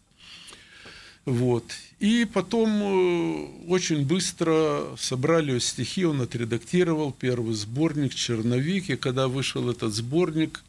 Вот. 1.26 1.64
И 1.98 2.24
потом 2.24 2.70
э, 2.70 3.68
очень 3.68 4.06
быстро 4.06 4.96
собрали 4.96 5.58
стихи, 5.58 6.04
он 6.04 6.22
отредактировал 6.22 7.10
первый 7.10 7.54
сборник 7.54 8.14
«Черновик», 8.14 8.90
и 8.90 8.96
когда 8.96 9.26
вышел 9.26 9.68
этот 9.68 9.92
сборник, 9.92 10.62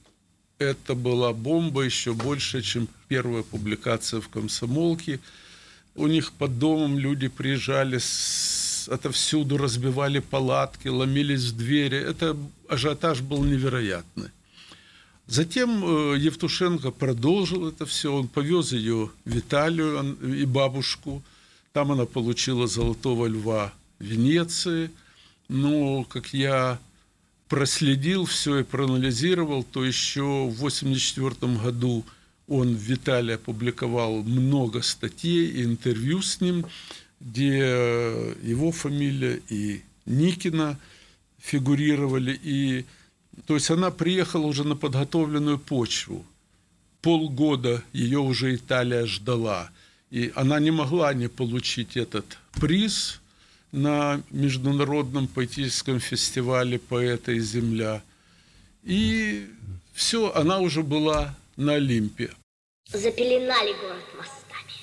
это 0.57 0.95
была 0.95 1.31
бомба 1.31 1.83
еще 1.83 2.13
больше, 2.13 2.63
чем 2.63 2.87
первая 3.07 3.43
публикация 3.43 4.19
в 4.19 4.29
«Комсомолке». 4.29 5.19
У 5.93 6.07
них 6.07 6.31
под 6.31 6.57
домом 6.57 6.97
люди 6.97 7.27
приезжали 7.27 7.99
с... 7.99 8.89
отовсюду, 8.91 9.57
разбивали 9.57 10.19
палатки, 10.19 10.87
ломились 10.87 11.51
в 11.51 11.57
двери. 11.57 11.99
Это 11.99 12.35
ажиотаж 12.67 13.21
был 13.21 13.43
невероятный. 13.43 14.29
Затем 15.27 15.83
э, 15.83 16.17
Евтушенко 16.17 16.91
продолжил 16.91 17.67
это 17.67 17.85
все. 17.85 18.13
Он 18.13 18.27
повез 18.27 18.71
ее 18.71 19.11
в 19.25 19.37
Италию 19.37 20.17
и 20.21 20.45
бабушку. 20.45 21.21
Там 21.73 21.91
она 21.91 22.05
получила 22.05 22.65
золотого 22.65 23.27
льва 23.27 23.73
Венеции. 23.99 24.89
Но, 25.49 26.05
как 26.05 26.33
я 26.33 26.79
проследил 27.49 28.25
все 28.25 28.59
и 28.59 28.63
проанализировал, 28.63 29.63
то 29.63 29.83
еще 29.83 30.47
в 30.49 30.57
1984 30.57 31.53
году 31.61 32.05
он 32.47 32.75
в 32.75 32.89
Италии 32.91 33.35
опубликовал 33.35 34.23
много 34.23 34.81
статей 34.81 35.47
и 35.47 35.63
интервью 35.63 36.21
с 36.21 36.39
ним, 36.39 36.65
где 37.19 38.35
его 38.41 38.71
фамилия 38.71 39.41
и 39.49 39.81
Никина 40.05 40.79
фигурировали. 41.39 42.39
И, 42.41 42.85
то 43.45 43.53
есть 43.55 43.69
она 43.69 43.91
приехала 43.91 44.45
уже 44.45 44.63
на 44.63 44.75
подготовленную 44.75 45.59
почву. 45.59 46.25
Полгода 47.01 47.83
ее 47.93 48.19
уже 48.19 48.55
Италия 48.55 49.05
ждала. 49.05 49.69
И 50.09 50.31
она 50.35 50.59
не 50.59 50.71
могла 50.71 51.13
не 51.13 51.27
получить 51.27 51.97
этот 51.97 52.37
приз 52.53 53.19
на 53.71 54.21
международном 54.31 55.27
поэтическом 55.27 55.99
фестивале 55.99 56.79
«Поэта 56.79 57.33
и 57.33 57.39
земля». 57.39 58.01
И 58.83 59.47
все, 59.93 60.31
она 60.33 60.59
уже 60.59 60.81
была 60.81 61.35
на 61.57 61.73
Олимпе. 61.73 62.31
Запеленали 62.91 63.73
город 63.81 64.05
мостами. 64.17 64.77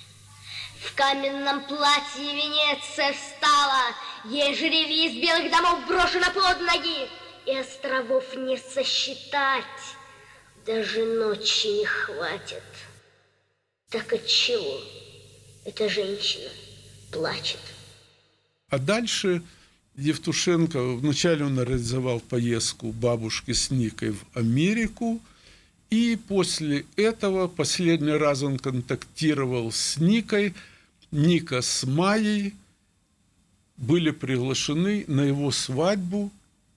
В 0.83 0.95
каменном 0.95 1.65
платье 1.67 2.23
Венеция 2.23 3.15
встала, 3.15 3.95
Ей 4.25 4.55
жеребий 4.55 5.09
из 5.09 5.23
белых 5.23 5.51
домов 5.51 5.87
брошено 5.87 6.27
под 6.33 6.61
ноги, 6.63 7.09
И 7.47 7.57
островов 7.57 8.35
не 8.37 8.57
сосчитать, 8.57 9.65
Даже 10.67 11.05
ночи 11.05 11.67
не 11.67 11.85
хватит. 11.85 12.63
Так 13.91 14.13
отчего 14.13 14.81
эта 15.65 15.89
женщина 15.89 16.49
плачет? 17.13 17.61
А 18.71 18.79
дальше 18.79 19.43
Евтушенко, 19.97 20.97
вначале 20.97 21.45
он 21.45 21.59
организовал 21.59 22.21
поездку 22.21 22.93
бабушки 22.93 23.53
с 23.53 23.71
Никой 23.71 24.11
в 24.11 24.25
Америку, 24.35 25.21
и 25.91 26.19
после 26.29 26.87
этого 26.97 27.47
последний 27.47 28.13
раз 28.13 28.43
он 28.43 28.59
контактировал 28.59 29.71
с 29.71 29.99
Никой, 29.99 30.55
Ника 31.13 31.63
с 31.63 31.85
Майей 31.85 32.55
были 33.77 34.11
приглашены 34.11 35.05
на 35.07 35.21
его 35.21 35.53
свадьбу 35.53 36.33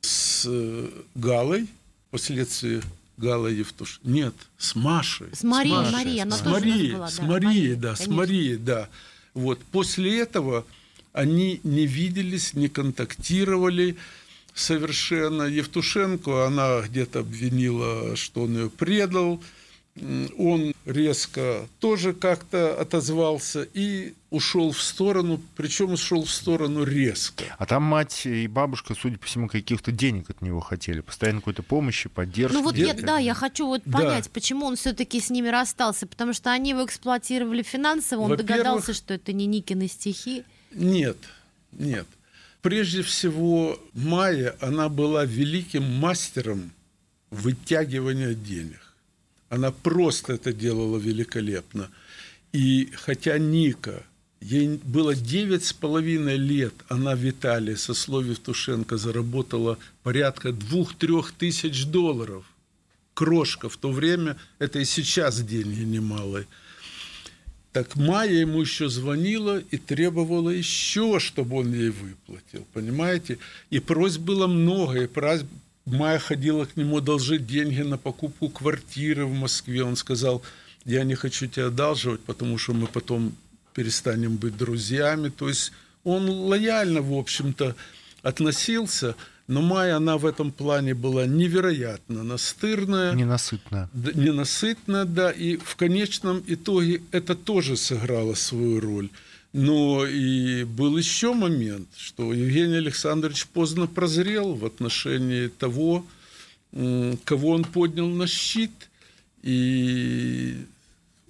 с 0.07 0.45
э, 0.47 0.89
Галой, 1.15 1.67
впоследствии 2.07 2.81
Гала 3.17 3.47
Евтуш. 3.47 3.99
Нет, 4.03 4.33
с 4.57 4.75
Машей. 4.75 5.27
С 5.33 5.43
Марией, 5.43 5.75
Машей, 5.75 5.91
Мария, 5.91 6.23
она 6.23 6.35
с 6.35 6.39
С 6.39 6.43
тоже 6.43 6.53
у 6.53 6.53
нас 6.53 6.63
Марией, 6.63 6.93
была, 6.93 7.09
с 7.09 7.17
да, 7.17 7.23
Марией, 7.23 7.75
да, 7.75 7.95
с. 7.95 8.07
Марией, 8.07 8.57
да. 8.57 8.89
Вот 9.33 9.59
после 9.71 10.19
этого 10.19 10.65
они 11.13 11.59
не 11.63 11.85
виделись, 11.87 12.53
не 12.53 12.69
контактировали 12.69 13.97
совершенно. 14.53 15.43
Евтушенко, 15.43 16.45
она 16.45 16.81
где-то 16.81 17.19
обвинила, 17.19 18.15
что 18.15 18.43
он 18.43 18.55
ее 18.55 18.69
предал. 18.69 19.41
Он 20.37 20.73
резко 20.85 21.67
тоже 21.79 22.13
как-то 22.13 22.79
отозвался 22.79 23.67
и 23.73 24.13
ушел 24.29 24.71
в 24.71 24.81
сторону, 24.81 25.41
причем 25.55 25.93
ушел 25.93 26.23
в 26.23 26.29
сторону 26.29 26.83
резко. 26.83 27.45
А 27.57 27.65
там 27.65 27.83
мать 27.83 28.25
и 28.25 28.47
бабушка, 28.47 28.93
судя 28.93 29.17
по 29.17 29.25
всему, 29.25 29.47
каких-то 29.47 29.91
денег 29.91 30.29
от 30.29 30.41
него 30.41 30.59
хотели. 30.59 31.01
Постоянно 31.01 31.39
какой-то 31.39 31.63
помощи, 31.63 32.09
поддержки. 32.09 32.55
Ну 32.55 32.63
вот 32.63 32.75
я, 32.75 32.93
Где- 32.93 33.03
да, 33.05 33.17
я 33.17 33.33
хочу 33.33 33.65
вот 33.65 33.81
Да. 33.85 33.97
понять, 33.99 34.29
почему 34.29 34.65
он 34.65 34.75
все-таки 34.75 35.19
с 35.19 35.29
ними 35.29 35.47
расстался, 35.49 36.05
потому 36.07 36.33
что 36.33 36.51
они 36.51 36.71
его 36.71 36.85
эксплуатировали 36.85 37.63
финансово, 37.63 38.21
он 38.21 38.35
догадался, 38.37 38.93
что 38.93 39.13
это 39.13 39.33
не 39.33 39.45
Никины 39.45 39.87
стихи. 39.87 40.43
Нет, 40.71 41.17
нет. 41.71 42.05
Прежде 42.61 43.01
всего, 43.01 43.79
Майя, 43.93 44.55
она 44.59 44.89
была 44.89 45.25
великим 45.25 45.83
мастером 45.83 46.71
вытягивания 47.31 48.33
денег. 48.33 48.86
Она 49.49 49.71
просто 49.71 50.33
это 50.33 50.51
делала 50.51 50.97
великолепно. 50.97 51.89
И 52.51 52.89
хотя 52.93 53.37
Ника, 53.37 54.03
ей 54.41 54.79
было 54.83 55.15
девять 55.15 55.63
с 55.65 55.73
половиной 55.73 56.37
лет, 56.37 56.73
она 56.89 57.15
в 57.15 57.75
со 57.77 57.93
слове 57.93 58.31
Евтушенко 58.31 58.97
заработала 58.97 59.77
порядка 60.03 60.51
двух-трех 60.51 61.31
тысяч 61.31 61.85
долларов. 61.85 62.45
Крошка 63.13 63.69
в 63.69 63.77
то 63.77 63.91
время, 63.91 64.37
это 64.59 64.79
и 64.79 64.85
сейчас 64.85 65.41
деньги 65.41 65.81
немалые. 65.81 66.45
Так 67.71 67.95
Майя 67.95 68.39
ему 68.39 68.61
еще 68.61 68.89
звонила 68.89 69.59
и 69.59 69.77
требовала 69.77 70.49
еще, 70.49 71.19
чтобы 71.19 71.57
он 71.57 71.73
ей 71.73 71.89
выплатил, 71.89 72.65
понимаете? 72.73 73.37
И 73.69 73.79
просьб 73.79 74.21
было 74.21 74.47
много, 74.47 75.03
и 75.03 75.07
просьб 75.07 75.47
Майя 75.87 76.19
ходила 76.19 76.65
к 76.65 76.75
нему 76.75 76.97
одолжить 76.97 77.47
деньги 77.47 77.81
на 77.81 77.97
покупку 77.97 78.49
квартиры 78.49 79.25
в 79.25 79.33
Москве. 79.33 79.83
Он 79.83 79.95
сказал, 79.95 80.41
я 80.85 81.03
не 81.03 81.15
хочу 81.15 81.47
тебя 81.47 81.67
одалживать, 81.67 82.21
потому 82.21 82.57
что 82.57 82.73
мы 82.73 82.87
потом 82.87 83.35
перестанем 83.73 84.35
быть 84.35 84.57
друзьями. 84.57 85.29
То 85.29 85.47
есть 85.47 85.71
он 86.03 86.29
лояльно, 86.29 87.01
в 87.01 87.13
общем-то, 87.13 87.75
относился, 88.21 89.15
но 89.47 89.61
Майя, 89.61 89.95
она 89.95 90.17
в 90.17 90.25
этом 90.25 90.51
плане 90.51 90.93
была 90.93 91.25
невероятно 91.25 92.23
настырная. 92.23 93.13
Ненасытная. 93.13 93.89
Да, 93.93 94.11
ненасытная, 94.13 95.05
да, 95.05 95.31
и 95.31 95.55
в 95.55 95.77
конечном 95.77 96.43
итоге 96.47 97.01
это 97.11 97.33
тоже 97.33 97.77
сыграло 97.77 98.33
свою 98.33 98.81
роль. 98.81 99.09
Но 99.53 100.05
и 100.05 100.63
был 100.63 100.97
еще 100.97 101.33
момент, 101.33 101.87
что 101.97 102.33
Евгений 102.33 102.77
Александрович 102.77 103.47
поздно 103.47 103.87
прозрел 103.87 104.53
в 104.53 104.65
отношении 104.65 105.47
того, 105.47 106.05
кого 106.71 107.51
он 107.51 107.63
поднял 107.63 108.07
на 108.07 108.27
щит, 108.27 108.71
и 109.41 110.65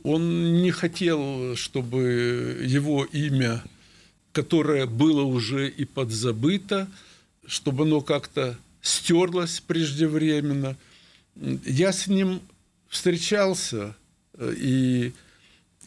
он 0.04 0.62
не 0.62 0.72
хотел, 0.72 1.56
чтобы 1.56 2.64
его 2.66 3.06
имя, 3.06 3.64
которое 4.32 4.86
было 4.86 5.22
уже 5.22 5.70
и 5.70 5.86
подзабыто, 5.86 6.88
чтобы 7.46 7.84
оно 7.84 8.02
как-то 8.02 8.58
стерлось 8.82 9.60
преждевременно. 9.60 10.76
Я 11.36 11.92
с 11.92 12.08
ним 12.08 12.42
встречался 12.90 13.96
э, 14.34 14.54
и 14.58 15.14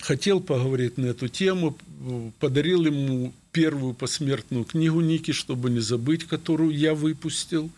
хотел 0.00 0.40
поговорить 0.40 0.98
на 0.98 1.06
эту 1.06 1.28
тему, 1.28 1.76
подарил 2.38 2.84
ему 2.84 3.32
первую 3.52 3.94
посмертную 3.94 4.64
книгу 4.64 5.00
Ники, 5.00 5.32
чтобы 5.32 5.70
не 5.70 5.80
забыть, 5.80 6.24
которую 6.24 6.70
я 6.70 6.94
выпустил. 6.94 7.70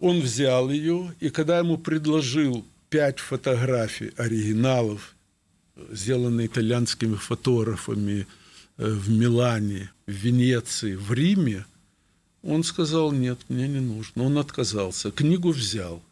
Он 0.00 0.20
взял 0.20 0.70
ее, 0.70 1.14
и 1.20 1.30
когда 1.30 1.58
ему 1.58 1.78
предложил 1.78 2.64
пять 2.90 3.18
фотографий 3.18 4.12
оригиналов, 4.16 5.14
сделанные 5.90 6.46
итальянскими 6.46 7.14
фотографами 7.14 8.26
э, 8.76 8.86
в 8.86 9.10
Милане, 9.10 9.90
в 10.06 10.12
Венеции, 10.12 10.94
в 10.94 11.12
Риме, 11.12 11.64
он 12.42 12.62
сказал, 12.62 13.10
нет, 13.12 13.38
мне 13.48 13.66
не 13.66 13.80
нужно. 13.80 14.24
Он 14.24 14.38
отказался. 14.38 15.10
Книгу 15.10 15.50
взял. 15.50 16.02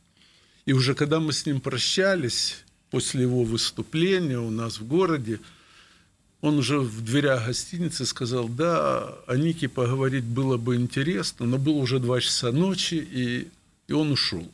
И 0.64 0.72
уже 0.72 0.94
когда 0.94 1.20
мы 1.20 1.32
с 1.32 1.44
ним 1.44 1.60
прощались, 1.60 2.64
после 2.92 3.22
его 3.22 3.42
выступления 3.42 4.38
у 4.38 4.50
нас 4.50 4.78
в 4.78 4.86
городе, 4.86 5.40
он 6.42 6.58
уже 6.58 6.78
в 6.78 7.02
дверях 7.02 7.46
гостиницы 7.46 8.04
сказал, 8.04 8.48
да, 8.48 9.08
о 9.26 9.36
Нике 9.36 9.68
поговорить 9.68 10.24
было 10.24 10.58
бы 10.58 10.76
интересно, 10.76 11.46
но 11.46 11.56
было 11.56 11.78
уже 11.78 11.98
два 11.98 12.20
часа 12.20 12.52
ночи, 12.52 12.94
и, 12.94 13.48
и 13.88 13.92
он 13.92 14.12
ушел. 14.12 14.46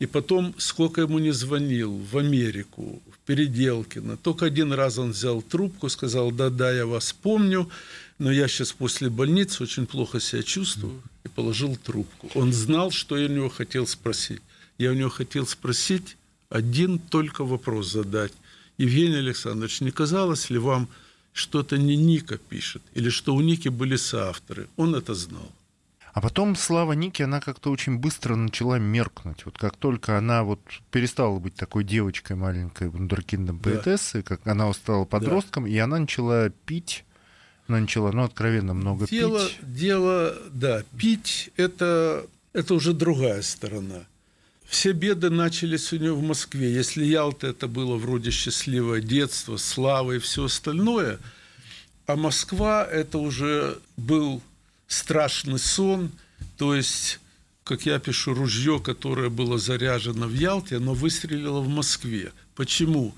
И 0.00 0.06
потом, 0.06 0.54
сколько 0.58 1.02
ему 1.02 1.20
не 1.20 1.30
звонил, 1.30 1.96
в 1.96 2.18
Америку, 2.18 3.00
в 3.08 3.26
Переделкино, 3.26 4.16
только 4.16 4.46
один 4.46 4.72
раз 4.72 4.98
он 4.98 5.12
взял 5.12 5.40
трубку, 5.40 5.88
сказал, 5.88 6.32
да-да, 6.32 6.72
я 6.72 6.84
вас 6.84 7.12
помню, 7.12 7.70
но 8.18 8.32
я 8.32 8.48
сейчас 8.48 8.72
после 8.72 9.08
больницы 9.08 9.62
очень 9.62 9.86
плохо 9.86 10.18
себя 10.18 10.42
чувствую, 10.42 11.00
и 11.22 11.28
положил 11.28 11.76
трубку. 11.76 12.28
Он 12.34 12.52
знал, 12.52 12.90
что 12.90 13.16
я 13.16 13.26
у 13.26 13.32
него 13.32 13.48
хотел 13.48 13.86
спросить. 13.86 14.42
Я 14.78 14.90
у 14.90 14.94
него 14.94 15.10
хотел 15.10 15.46
спросить, 15.46 16.16
один 16.52 16.98
только 16.98 17.44
вопрос 17.44 17.90
задать. 17.90 18.32
Евгений 18.76 19.16
Александрович, 19.16 19.80
не 19.80 19.90
казалось 19.90 20.50
ли 20.50 20.58
вам, 20.58 20.88
что-то 21.32 21.78
не 21.78 21.96
Ника 21.96 22.36
пишет, 22.36 22.82
или 22.94 23.08
что 23.08 23.34
у 23.34 23.40
Ники 23.40 23.68
были 23.68 23.96
соавторы? 23.96 24.68
Он 24.76 24.94
это 24.94 25.14
знал. 25.14 25.50
А 26.12 26.20
потом 26.20 26.56
слава 26.56 26.92
Ники, 26.92 27.22
она 27.22 27.40
как-то 27.40 27.70
очень 27.70 27.96
быстро 27.96 28.36
начала 28.36 28.78
меркнуть. 28.78 29.46
Вот 29.46 29.56
как 29.56 29.76
только 29.76 30.18
она 30.18 30.44
вот 30.44 30.60
перестала 30.90 31.38
быть 31.38 31.54
такой 31.54 31.84
девочкой 31.84 32.36
маленькой, 32.36 32.90
вундеркиндом 32.90 33.58
поэтессой, 33.58 34.22
да. 34.22 34.28
как 34.28 34.46
она 34.46 34.70
стала 34.74 35.06
подростком, 35.06 35.64
да. 35.64 35.70
и 35.70 35.78
она 35.78 35.98
начала 35.98 36.50
пить, 36.66 37.06
она 37.66 37.80
начала, 37.80 38.12
ну, 38.12 38.24
откровенно 38.24 38.74
много 38.74 39.06
дело, 39.06 39.40
пить. 39.40 39.58
Дело, 39.62 40.36
да, 40.50 40.82
пить 40.98 41.50
это, 41.56 42.26
это 42.52 42.74
уже 42.74 42.92
другая 42.92 43.40
сторона 43.40 44.06
все 44.72 44.92
беды 44.92 45.28
начались 45.28 45.92
у 45.92 45.98
него 45.98 46.16
в 46.16 46.22
Москве. 46.22 46.72
Если 46.72 47.04
Ялта 47.04 47.48
это 47.48 47.68
было 47.68 47.96
вроде 47.96 48.30
счастливое 48.30 49.02
детство, 49.02 49.58
слава 49.58 50.12
и 50.12 50.18
все 50.18 50.44
остальное, 50.44 51.18
а 52.06 52.16
Москва 52.16 52.82
это 52.90 53.18
уже 53.18 53.78
был 53.98 54.42
страшный 54.88 55.58
сон, 55.58 56.10
то 56.56 56.74
есть, 56.74 57.20
как 57.64 57.84
я 57.84 57.98
пишу, 57.98 58.32
ружье, 58.32 58.80
которое 58.80 59.28
было 59.28 59.58
заряжено 59.58 60.26
в 60.26 60.32
Ялте, 60.32 60.76
оно 60.76 60.94
выстрелило 60.94 61.60
в 61.60 61.68
Москве. 61.68 62.32
Почему? 62.54 63.14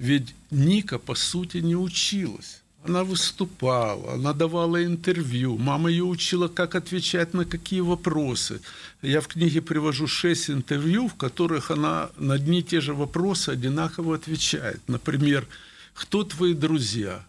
Ведь 0.00 0.34
Ника, 0.50 0.98
по 0.98 1.14
сути, 1.14 1.58
не 1.58 1.76
училась. 1.76 2.61
Она 2.84 3.04
выступала, 3.04 4.14
она 4.14 4.32
давала 4.32 4.84
интервью. 4.84 5.56
Мама 5.56 5.88
ее 5.88 6.02
учила, 6.02 6.48
как 6.48 6.74
отвечать 6.74 7.32
на 7.32 7.44
какие 7.44 7.80
вопросы. 7.80 8.60
Я 9.02 9.20
в 9.20 9.28
книге 9.28 9.62
привожу 9.62 10.08
шесть 10.08 10.50
интервью, 10.50 11.06
в 11.06 11.14
которых 11.14 11.70
она 11.70 12.10
на 12.16 12.34
одни 12.34 12.58
и 12.58 12.62
те 12.62 12.80
же 12.80 12.92
вопросы 12.92 13.50
одинаково 13.50 14.16
отвечает. 14.16 14.80
Например, 14.88 15.46
«Кто 15.94 16.24
твои 16.24 16.54
друзья?» 16.54 17.24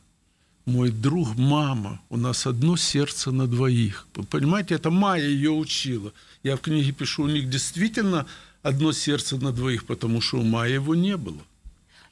«Мой 0.66 0.90
друг– 0.90 1.36
мама. 1.38 2.02
У 2.10 2.18
нас 2.18 2.48
одно 2.48 2.76
сердце 2.76 3.32
на 3.32 3.46
двоих». 3.48 4.08
Понимаете, 4.32 4.76
это 4.76 4.90
Майя 4.90 5.28
ее 5.28 5.52
учила. 5.52 6.14
Я 6.42 6.56
в 6.56 6.62
книге 6.62 6.94
пишу, 6.94 7.24
у 7.24 7.28
них 7.28 7.50
действительно 7.50 8.26
одно 8.64 8.92
сердце 8.92 9.38
на 9.38 9.52
двоих, 9.52 9.86
потому 9.86 10.22
что 10.22 10.40
у 10.40 10.44
Майи 10.44 10.74
его 10.74 10.96
не 10.96 11.18
было. 11.18 11.42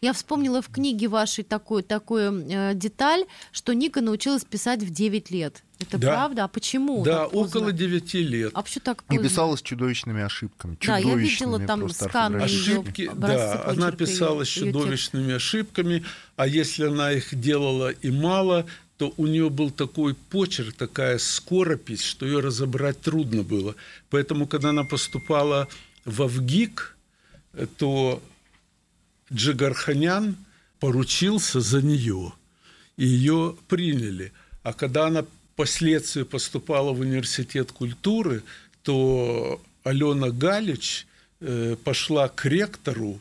Я 0.03 0.13
вспомнила 0.13 0.63
в 0.63 0.69
книге 0.69 1.07
вашей 1.09 1.43
такую, 1.43 1.83
такую 1.83 2.43
э, 2.49 2.73
деталь, 2.73 3.25
что 3.51 3.73
Ника 3.73 4.01
научилась 4.01 4.43
писать 4.43 4.81
в 4.81 4.89
9 4.89 5.29
лет. 5.29 5.63
Это 5.79 5.99
да. 5.99 6.07
правда? 6.13 6.43
А 6.45 6.47
почему? 6.47 7.03
Да, 7.03 7.27
около 7.27 7.71
9 7.71 8.15
лет. 8.15 8.51
А 8.55 8.63
почему 8.63 8.81
так 8.83 9.03
поздно? 9.03 9.21
И 9.21 9.29
писала 9.29 9.55
с 9.55 9.61
чудовищными 9.61 10.23
ошибками. 10.23 10.75
Да, 10.83 10.97
я 10.97 11.13
видела 11.13 11.59
там 11.59 11.87
сканы. 11.89 12.37
Ошибки, 12.37 13.11
да, 13.13 13.63
она 13.67 13.91
писала 13.91 14.43
с 14.43 14.47
чудовищными 14.47 15.33
ее 15.33 15.35
ошибками, 15.35 16.03
а 16.35 16.47
если 16.47 16.85
она 16.87 17.11
их 17.11 17.39
делала 17.39 17.91
и 17.91 18.09
мало, 18.09 18.65
то 18.97 19.13
у 19.17 19.27
нее 19.27 19.51
был 19.51 19.69
такой 19.69 20.15
почерк, 20.15 20.73
такая 20.73 21.19
скоропись, 21.19 22.03
что 22.03 22.25
ее 22.25 22.39
разобрать 22.39 22.99
трудно 23.01 23.43
было. 23.43 23.75
Поэтому, 24.09 24.47
когда 24.47 24.69
она 24.69 24.83
поступала 24.83 25.67
в 26.05 26.23
Авгик, 26.23 26.97
то 27.77 28.19
Джигарханян 29.33 30.35
поручился 30.79 31.61
за 31.61 31.81
нее, 31.81 32.33
и 32.97 33.05
ее 33.05 33.55
приняли. 33.67 34.33
А 34.63 34.73
когда 34.73 35.07
она 35.07 35.25
впоследствии 35.53 36.23
поступала 36.23 36.91
в 36.91 36.99
университет 36.99 37.71
культуры, 37.71 38.43
то 38.83 39.61
Алена 39.83 40.29
Галич 40.29 41.07
э, 41.39 41.75
пошла 41.83 42.27
к 42.29 42.45
ректору 42.45 43.19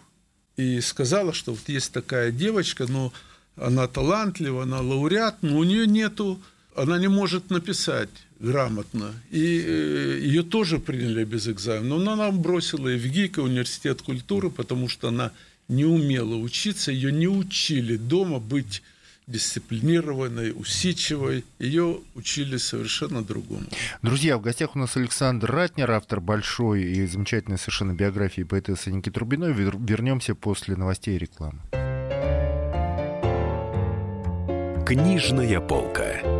и 0.57 0.81
сказала, 0.81 1.33
что 1.33 1.53
вот 1.53 1.69
есть 1.69 1.93
такая 1.93 2.31
девочка, 2.31 2.87
но 2.87 3.13
она 3.57 3.87
талантлива, 3.87 4.63
она 4.63 4.81
лауреат, 4.81 5.43
но 5.43 5.59
у 5.59 5.65
нее 5.65 5.87
нету, 5.87 6.41
она 6.75 6.99
не 6.99 7.09
может 7.09 7.51
написать 7.51 8.11
грамотно. 8.39 9.13
И 9.31 9.63
э, 9.67 10.19
ее 10.23 10.43
тоже 10.43 10.79
приняли 10.79 11.25
без 11.25 11.47
экзамена. 11.47 11.99
Но 11.99 12.13
она 12.13 12.31
бросила 12.31 12.89
и 12.89 12.99
в 12.99 13.07
ГИК, 13.07 13.39
и 13.39 13.41
университет 13.43 14.03
культуры, 14.03 14.51
потому 14.51 14.89
что 14.89 15.09
она 15.09 15.33
не 15.71 15.85
умела 15.85 16.35
учиться, 16.35 16.93
ее 16.93 17.13
не 17.13 17.29
учили 17.29 17.97
дома 17.97 18.41
быть 18.41 18.83
дисциплинированной, 19.27 20.53
усидчивой. 20.53 21.45
Ее 21.61 22.01
учили 22.15 22.57
совершенно 22.57 23.23
другому. 23.23 23.65
Друзья, 24.03 24.37
в 24.37 24.43
гостях 24.43 24.75
у 24.75 24.79
нас 24.79 24.97
Александр 24.97 25.51
Ратнер, 25.51 25.91
автор 25.93 26.21
большой 26.21 26.83
и 26.83 27.07
замечательной 27.07 27.59
совершенно 27.59 27.93
биографии 27.93 28.43
поэтессы 28.43 28.91
Ники 28.91 29.11
Трубиной. 29.11 29.53
Вернемся 29.53 30.35
после 30.35 30.75
новостей 30.75 31.15
и 31.15 31.19
рекламы. 31.19 31.61
Книжная 34.85 35.61
полка. 35.61 36.40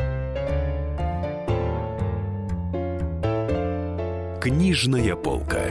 Книжная 4.41 5.15
полка. 5.15 5.61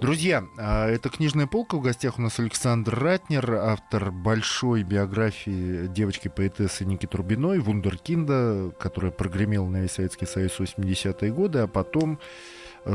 Друзья, 0.00 0.44
а, 0.56 0.88
это 0.88 1.08
«Книжная 1.08 1.48
полка». 1.48 1.76
В 1.76 1.80
гостях 1.80 2.20
у 2.20 2.22
нас 2.22 2.38
Александр 2.38 2.96
Ратнер, 2.96 3.52
автор 3.52 4.12
большой 4.12 4.84
биографии 4.84 5.88
девочки-поэтессы 5.88 6.84
Ники 6.84 7.06
Трубиной, 7.06 7.58
вундеркинда, 7.58 8.74
которая 8.78 9.10
прогремела 9.10 9.66
на 9.66 9.80
весь 9.80 9.90
Советский 9.90 10.26
Союз 10.26 10.52
в 10.52 10.60
80-е 10.60 11.32
годы, 11.32 11.58
а 11.58 11.66
потом 11.66 12.20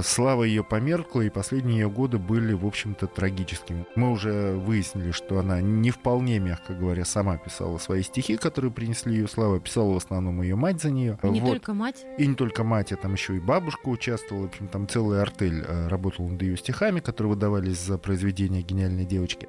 слава 0.02 0.44
ее 0.44 0.64
померкла, 0.64 1.22
и 1.22 1.30
последние 1.30 1.80
ее 1.80 1.90
годы 1.90 2.18
были, 2.18 2.54
в 2.54 2.66
общем-то, 2.66 3.08
трагическими. 3.08 3.86
Мы 3.96 4.12
уже 4.12 4.54
выяснили, 4.54 5.12
что 5.12 5.40
она 5.40 5.62
не 5.62 5.92
вполне, 5.92 6.40
мягко 6.40 6.74
говоря, 6.74 7.06
сама 7.06 7.38
писала 7.38 7.78
свои 7.78 8.02
стихи, 8.04 8.38
которые 8.38 8.72
принесли 8.72 9.16
ее 9.16 9.28
славу. 9.28 9.60
Писала 9.60 9.94
в 9.94 9.98
основном 9.98 10.42
ее 10.42 10.56
мать 10.56 10.82
за 10.82 10.92
нее. 10.92 11.20
И 11.24 11.28
не 11.28 11.42
вот. 11.42 11.52
только 11.52 11.74
мать. 11.74 12.06
И 12.18 12.26
не 12.26 12.36
только 12.36 12.64
мать, 12.64 12.92
а 12.92 12.98
там 12.98 13.14
еще 13.14 13.36
и 13.36 13.40
бабушка 13.40 13.90
участвовала. 13.90 14.44
В 14.44 14.48
общем, 14.48 14.68
там 14.68 14.88
целый 14.88 15.22
артель 15.22 15.64
э, 15.66 15.88
работал 15.88 16.28
над 16.28 16.42
ее 16.42 16.58
стихами, 16.58 17.00
которые 17.00 17.34
выдавались 17.34 17.80
за 17.80 17.98
произведения 17.98 18.62
гениальной 18.62 19.06
девочки. 19.06 19.48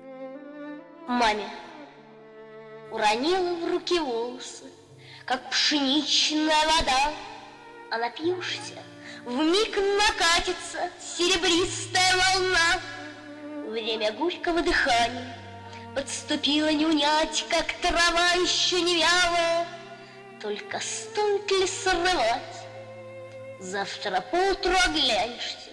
Маме 1.09 1.47
уронила 2.91 3.55
в 3.55 3.70
руки 3.70 3.99
волосы, 3.99 4.64
как 5.24 5.51
пшеничная 5.51 6.66
вода, 6.66 7.12
а 7.91 7.99
напьешься— 7.99 8.74
в 9.27 9.35
миг 9.35 9.77
накатится 9.77 10.89
серебристая 11.01 12.14
волна. 12.16 12.81
Время 13.68 14.12
горького 14.12 14.62
дыхания 14.62 15.37
подступило 15.95 16.72
не 16.72 16.87
унять, 16.87 17.45
как 17.51 17.72
трава 17.83 18.31
еще 18.35 18.81
не 18.81 18.99
вялая. 18.99 19.66
Только 20.41 20.79
стоит 20.79 21.51
ли 21.51 21.66
срывать? 21.66 22.66
Завтра 23.59 24.20
поутру 24.31 24.74
оглянешься. 24.85 25.70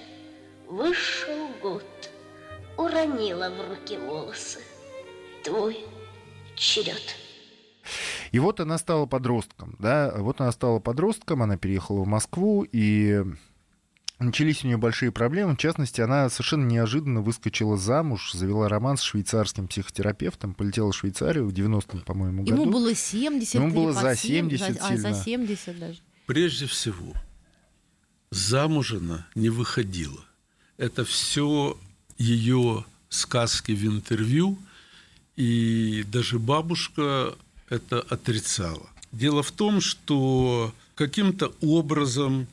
Вышел 0.68 1.50
год, 1.62 2.10
уронила 2.76 3.52
в 3.52 3.70
руки 3.70 3.98
волосы. 3.98 4.64
Твой 5.44 5.86
черед. 6.56 7.16
И 8.34 8.40
вот 8.40 8.60
она 8.60 8.80
стала 8.80 9.06
подростком, 9.06 9.76
да, 9.78 10.12
вот 10.18 10.42
она 10.42 10.52
стала 10.52 10.80
подростком, 10.80 11.44
она 11.44 11.56
переехала 11.56 12.04
в 12.04 12.08
Москву, 12.08 12.66
и 12.70 13.24
начались 14.18 14.64
у 14.64 14.68
нее 14.68 14.78
большие 14.78 15.12
проблемы. 15.12 15.54
В 15.54 15.60
частности, 15.60 16.02
она 16.02 16.28
совершенно 16.32 16.66
неожиданно 16.66 17.22
выскочила 17.22 17.78
замуж, 17.78 18.32
завела 18.34 18.70
роман 18.70 18.98
с 18.98 19.04
швейцарским 19.04 19.68
психотерапевтом, 19.68 20.56
полетела 20.56 20.92
в 20.92 20.96
Швейцарию 20.96 21.48
в 21.48 21.54
90-м, 21.54 22.02
по-моему, 22.02 22.44
году. 22.44 22.64
Ему 22.64 22.72
было 22.72 22.96
70 22.96 23.54
Ему 23.54 23.72
было 23.72 23.94
за 23.94 24.02
под 24.02 24.20
70 24.20 24.74
за, 24.80 24.84
а, 24.84 24.88
сильно. 24.88 25.14
за 25.14 25.24
70 25.24 25.80
даже. 25.80 26.00
Прежде 26.26 26.66
всего, 26.66 27.14
замуж 28.32 28.94
она 28.94 29.28
не 29.36 29.50
выходила. 29.50 30.26
Это 30.78 31.06
все 31.06 31.78
ее 32.18 32.84
сказки 33.10 33.74
в 33.74 33.86
интервью, 33.86 34.58
и 35.36 36.04
даже 36.08 36.40
бабушка 36.40 37.36
это 37.74 38.02
отрицала. 38.02 38.90
Дело 39.12 39.44
в 39.44 39.52
том, 39.52 39.82
что 39.82 40.74
каким-то 40.96 41.54
образом 41.62 42.48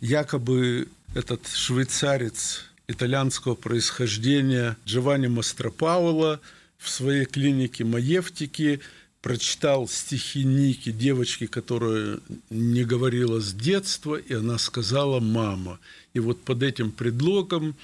якобы 0.00 0.88
этот 1.14 1.46
швейцарец 1.48 2.64
итальянского 2.88 3.54
происхождения 3.54 4.76
Джованни 4.84 5.28
Мастропаула 5.28 6.40
в 6.78 6.88
своей 6.88 7.24
клинике 7.24 7.84
Маевтики 7.84 8.80
прочитал 9.22 9.88
стихи 9.88 10.44
Ники, 10.44 10.92
девочки, 10.92 11.46
которая 11.46 12.18
не 12.50 12.84
говорила 12.84 13.40
с 13.40 13.54
детства, 13.54 14.16
и 14.16 14.34
она 14.34 14.58
сказала 14.58 15.18
«мама». 15.20 15.78
И 16.12 16.20
вот 16.20 16.42
под 16.42 16.62
этим 16.62 16.90
предлогом 16.90 17.74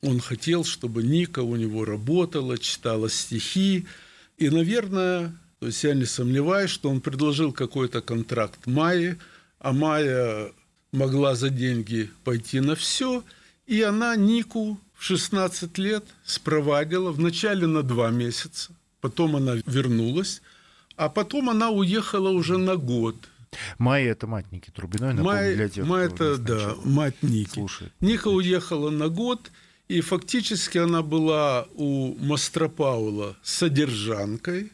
он 0.00 0.20
хотел, 0.20 0.64
чтобы 0.64 1.02
Ника 1.02 1.40
у 1.40 1.56
него 1.56 1.84
работала, 1.84 2.56
читала 2.56 3.10
стихи. 3.10 3.86
И, 4.38 4.48
наверное, 4.48 5.34
то 5.60 5.66
есть 5.66 5.82
я 5.84 5.94
не 5.94 6.04
сомневаюсь, 6.04 6.70
что 6.70 6.88
он 6.90 7.00
предложил 7.00 7.52
какой-то 7.52 8.00
контракт 8.00 8.66
Майе, 8.66 9.18
а 9.58 9.72
Майя 9.72 10.52
могла 10.92 11.34
за 11.34 11.50
деньги 11.50 12.10
пойти 12.24 12.60
на 12.60 12.74
все, 12.74 13.24
и 13.66 13.82
она 13.82 14.14
Нику 14.16 14.78
в 14.94 15.02
16 15.02 15.76
лет 15.78 16.04
спровадила 16.24 17.10
вначале 17.10 17.66
на 17.66 17.82
два 17.82 18.10
месяца, 18.10 18.70
потом 19.00 19.36
она 19.36 19.56
вернулась, 19.66 20.42
а 20.96 21.08
потом 21.08 21.50
она 21.50 21.70
уехала 21.70 22.30
уже 22.30 22.56
на 22.56 22.76
год. 22.76 23.16
Майя 23.78 24.12
это 24.12 24.26
мать 24.26 24.46
Ники 24.52 24.70
Трубиной, 24.70 25.14
напомню, 25.14 25.54
для 25.54 25.68
тех, 25.68 25.86
Май 25.86 26.08
кто 26.08 26.24
это, 26.32 26.38
да, 26.38 26.74
мать 26.84 27.16
Ники. 27.22 27.54
слушает. 27.54 27.92
Ника 28.00 28.28
уехала 28.28 28.90
на 28.90 29.08
год, 29.08 29.50
и 29.88 30.00
фактически 30.02 30.78
она 30.78 31.02
была 31.02 31.66
у 31.74 32.14
Мастропаула 32.18 33.36
содержанкой, 33.42 34.70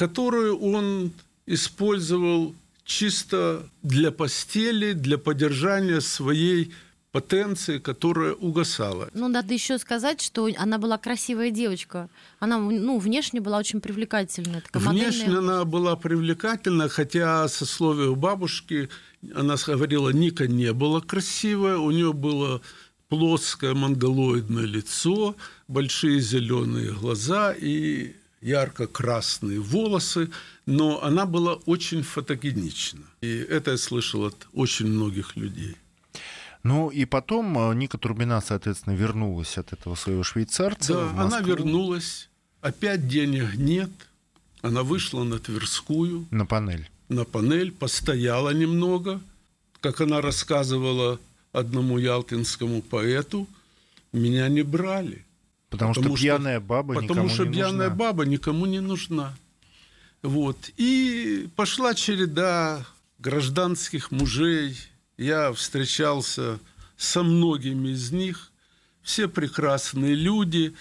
которую 0.00 0.58
он 0.58 1.12
использовал 1.44 2.54
чисто 2.86 3.68
для 3.82 4.10
постели, 4.10 4.94
для 4.94 5.18
поддержания 5.18 6.00
своей 6.00 6.72
потенции, 7.12 7.76
которая 7.78 8.32
угасала. 8.32 9.10
Ну, 9.12 9.28
надо 9.28 9.52
еще 9.52 9.76
сказать, 9.78 10.22
что 10.22 10.48
она 10.56 10.78
была 10.78 10.96
красивая 10.96 11.50
девочка. 11.50 12.08
Она, 12.38 12.56
ну, 12.58 12.98
внешне 12.98 13.42
была 13.42 13.58
очень 13.58 13.82
привлекательная. 13.82 14.62
Такая 14.62 14.82
Внешне 14.88 15.26
модельная. 15.26 15.38
она 15.38 15.64
была 15.66 15.96
привлекательна, 15.96 16.88
хотя 16.88 17.46
со 17.48 17.66
словия 17.66 18.14
бабушки 18.14 18.88
она 19.34 19.56
говорила, 19.66 20.08
Ника 20.08 20.46
не 20.48 20.72
была 20.72 21.02
красивая, 21.02 21.76
у 21.76 21.90
нее 21.90 22.14
было 22.14 22.62
плоское 23.10 23.74
монголоидное 23.74 24.64
лицо, 24.64 25.36
большие 25.68 26.20
зеленые 26.20 26.92
глаза 26.92 27.52
и 27.52 28.14
ярко-красные 28.40 29.60
волосы, 29.60 30.30
но 30.66 31.02
она 31.02 31.26
была 31.26 31.54
очень 31.66 32.02
фотогенична. 32.02 33.04
И 33.20 33.28
это 33.28 33.72
я 33.72 33.78
слышал 33.78 34.24
от 34.24 34.46
очень 34.52 34.86
многих 34.86 35.36
людей. 35.36 35.76
Ну 36.62 36.90
и 36.90 37.06
потом 37.06 37.58
э, 37.58 37.74
Ника 37.74 37.98
Турбина, 37.98 38.40
соответственно, 38.40 38.94
вернулась 38.94 39.56
от 39.58 39.72
этого 39.72 39.94
своего 39.94 40.22
швейцарца. 40.22 40.92
Да, 40.92 41.22
она 41.22 41.40
вернулась, 41.40 42.28
опять 42.60 43.08
денег 43.08 43.54
нет, 43.54 43.90
она 44.60 44.82
вышла 44.82 45.24
на 45.24 45.38
Тверскую, 45.38 46.26
на 46.30 46.44
панель. 46.44 46.88
на 47.08 47.24
панель, 47.24 47.72
постояла 47.72 48.50
немного, 48.50 49.20
как 49.80 50.02
она 50.02 50.20
рассказывала 50.20 51.18
одному 51.52 51.98
ялтинскому 51.98 52.82
поэту, 52.82 53.48
меня 54.12 54.48
не 54.48 54.62
брали. 54.62 55.24
Потому, 55.70 55.94
что 55.94 56.14
пьяная 56.14 56.60
баба 56.60 56.94
Потому 56.94 57.28
никому 57.28 57.28
что 57.28 57.46
не 57.46 57.52
пьяная 57.52 57.88
нужна. 57.88 57.90
баба 57.90 58.26
никому 58.26 58.66
не 58.66 58.80
нужна. 58.80 59.36
Вот. 60.22 60.70
И 60.76 61.48
пошла 61.56 61.94
череда 61.94 62.84
гражданских 63.18 64.10
мужей. 64.10 64.76
Я 65.16 65.52
встречался 65.52 66.58
со 66.96 67.22
многими 67.22 67.90
из 67.90 68.10
них. 68.10 68.50
Все 69.02 69.28
прекрасные 69.28 70.14
люди. 70.14 70.74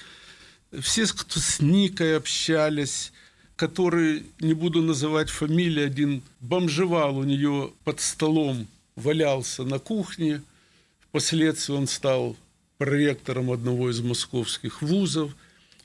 Все, 0.82 1.06
кто 1.06 1.40
с 1.40 1.60
Никой 1.62 2.18
общались, 2.18 3.12
которые, 3.56 4.24
не 4.40 4.54
буду 4.54 4.82
называть 4.82 5.30
фамилии, 5.30 5.84
один 5.84 6.22
бомжевал 6.40 7.18
у 7.18 7.24
нее 7.24 7.72
под 7.84 8.00
столом, 8.02 8.68
валялся 8.96 9.64
на 9.64 9.80
кухне. 9.80 10.42
Впоследствии 11.10 11.74
он 11.74 11.88
стал 11.88 12.36
проректором 12.80 13.52
одного 13.52 13.90
из 13.90 14.00
московских 14.00 14.82
вузов. 14.82 15.36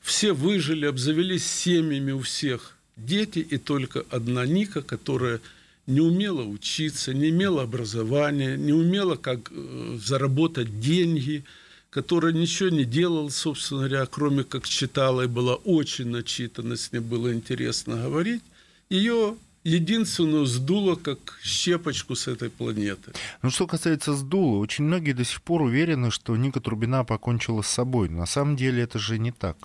Все 0.01 0.33
выжили, 0.33 0.87
обзавелись 0.87 1.45
семьями 1.45 2.13
у 2.13 2.21
всех 2.21 2.77
дети, 2.97 3.41
и 3.41 3.59
только 3.59 4.05
одна 4.11 4.47
Ника, 4.47 4.81
которая 4.81 5.41
не 5.89 6.01
умела 6.01 6.43
учиться, 6.43 7.13
не 7.13 7.31
имела 7.31 7.63
образования, 7.63 8.57
не 8.57 8.73
умела 8.73 9.17
как 9.17 9.51
э, 9.51 9.99
заработать 10.01 10.81
деньги, 10.81 11.45
которая 11.91 12.33
ничего 12.33 12.69
не 12.69 12.85
делала, 12.85 13.29
собственно 13.29 13.81
говоря, 13.89 14.07
кроме 14.07 14.45
как 14.45 14.69
читала 14.69 15.23
и 15.23 15.27
была 15.27 15.57
очень 15.57 16.07
начитана, 16.07 16.77
с 16.77 16.93
ней 16.93 17.01
было 17.01 17.35
интересно 17.35 17.97
говорить, 18.05 18.43
ее 18.89 19.37
единственную 19.65 20.45
сдуло 20.45 20.95
как 20.95 21.39
щепочку 21.43 22.15
с 22.15 22.29
этой 22.29 22.51
планеты. 22.51 23.13
Ну, 23.43 23.51
что 23.51 23.67
касается 23.67 24.15
сдула, 24.15 24.59
очень 24.59 24.85
многие 24.85 25.13
до 25.13 25.25
сих 25.25 25.43
пор 25.43 25.63
уверены, 25.63 26.11
что 26.11 26.37
Ника 26.37 26.61
Трубина 26.61 27.05
покончила 27.05 27.63
с 27.63 27.69
собой. 27.69 28.11
На 28.11 28.27
самом 28.27 28.57
деле 28.57 28.83
это 28.83 28.99
же 28.99 29.19
не 29.19 29.33
так. 29.33 29.57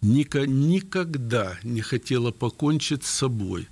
Ника 0.00 0.46
никогда 0.46 1.58
не 1.62 1.82
хотела 1.82 2.30
покончить 2.30 3.04
с 3.04 3.10
собой. 3.10 3.68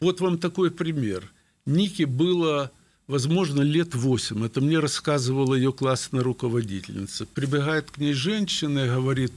Вот 0.00 0.20
вам 0.20 0.38
такой 0.38 0.70
пример. 0.70 1.30
Нике 1.64 2.06
было, 2.06 2.72
возможно, 3.06 3.62
лет 3.62 3.94
восемь. 3.94 4.44
Это 4.44 4.60
мне 4.60 4.80
рассказывала 4.80 5.54
ее 5.54 5.72
классная 5.72 6.22
руководительница. 6.22 7.24
Прибегает 7.26 7.90
к 7.92 7.98
ней 7.98 8.14
женщина 8.14 8.86
и 8.86 8.88
говорит, 8.88 9.32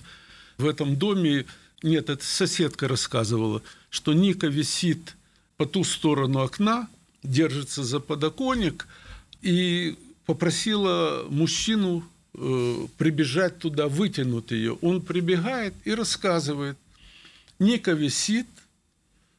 в 0.58 0.68
этом 0.68 0.96
доме, 0.96 1.46
нет, 1.84 2.10
это 2.10 2.24
соседка 2.24 2.88
рассказывала, 2.88 3.62
что 3.90 4.14
Ника 4.14 4.48
висит 4.48 5.16
по 5.64 5.70
ту 5.70 5.86
сторону 5.86 6.42
окна, 6.42 6.90
держится 7.24 7.86
за 7.86 8.02
подоконник 8.02 8.86
и 9.42 9.98
попросила 10.26 11.26
мужчину 11.30 12.04
э, 12.34 12.88
прибежать 12.98 13.60
туда, 13.60 13.88
вытянуть 13.88 14.52
ее. 14.52 14.74
Он 14.82 15.02
прибегает 15.02 15.74
и 15.86 15.96
рассказывает. 15.96 16.78
Ника 17.60 17.94
висит, 17.94 18.48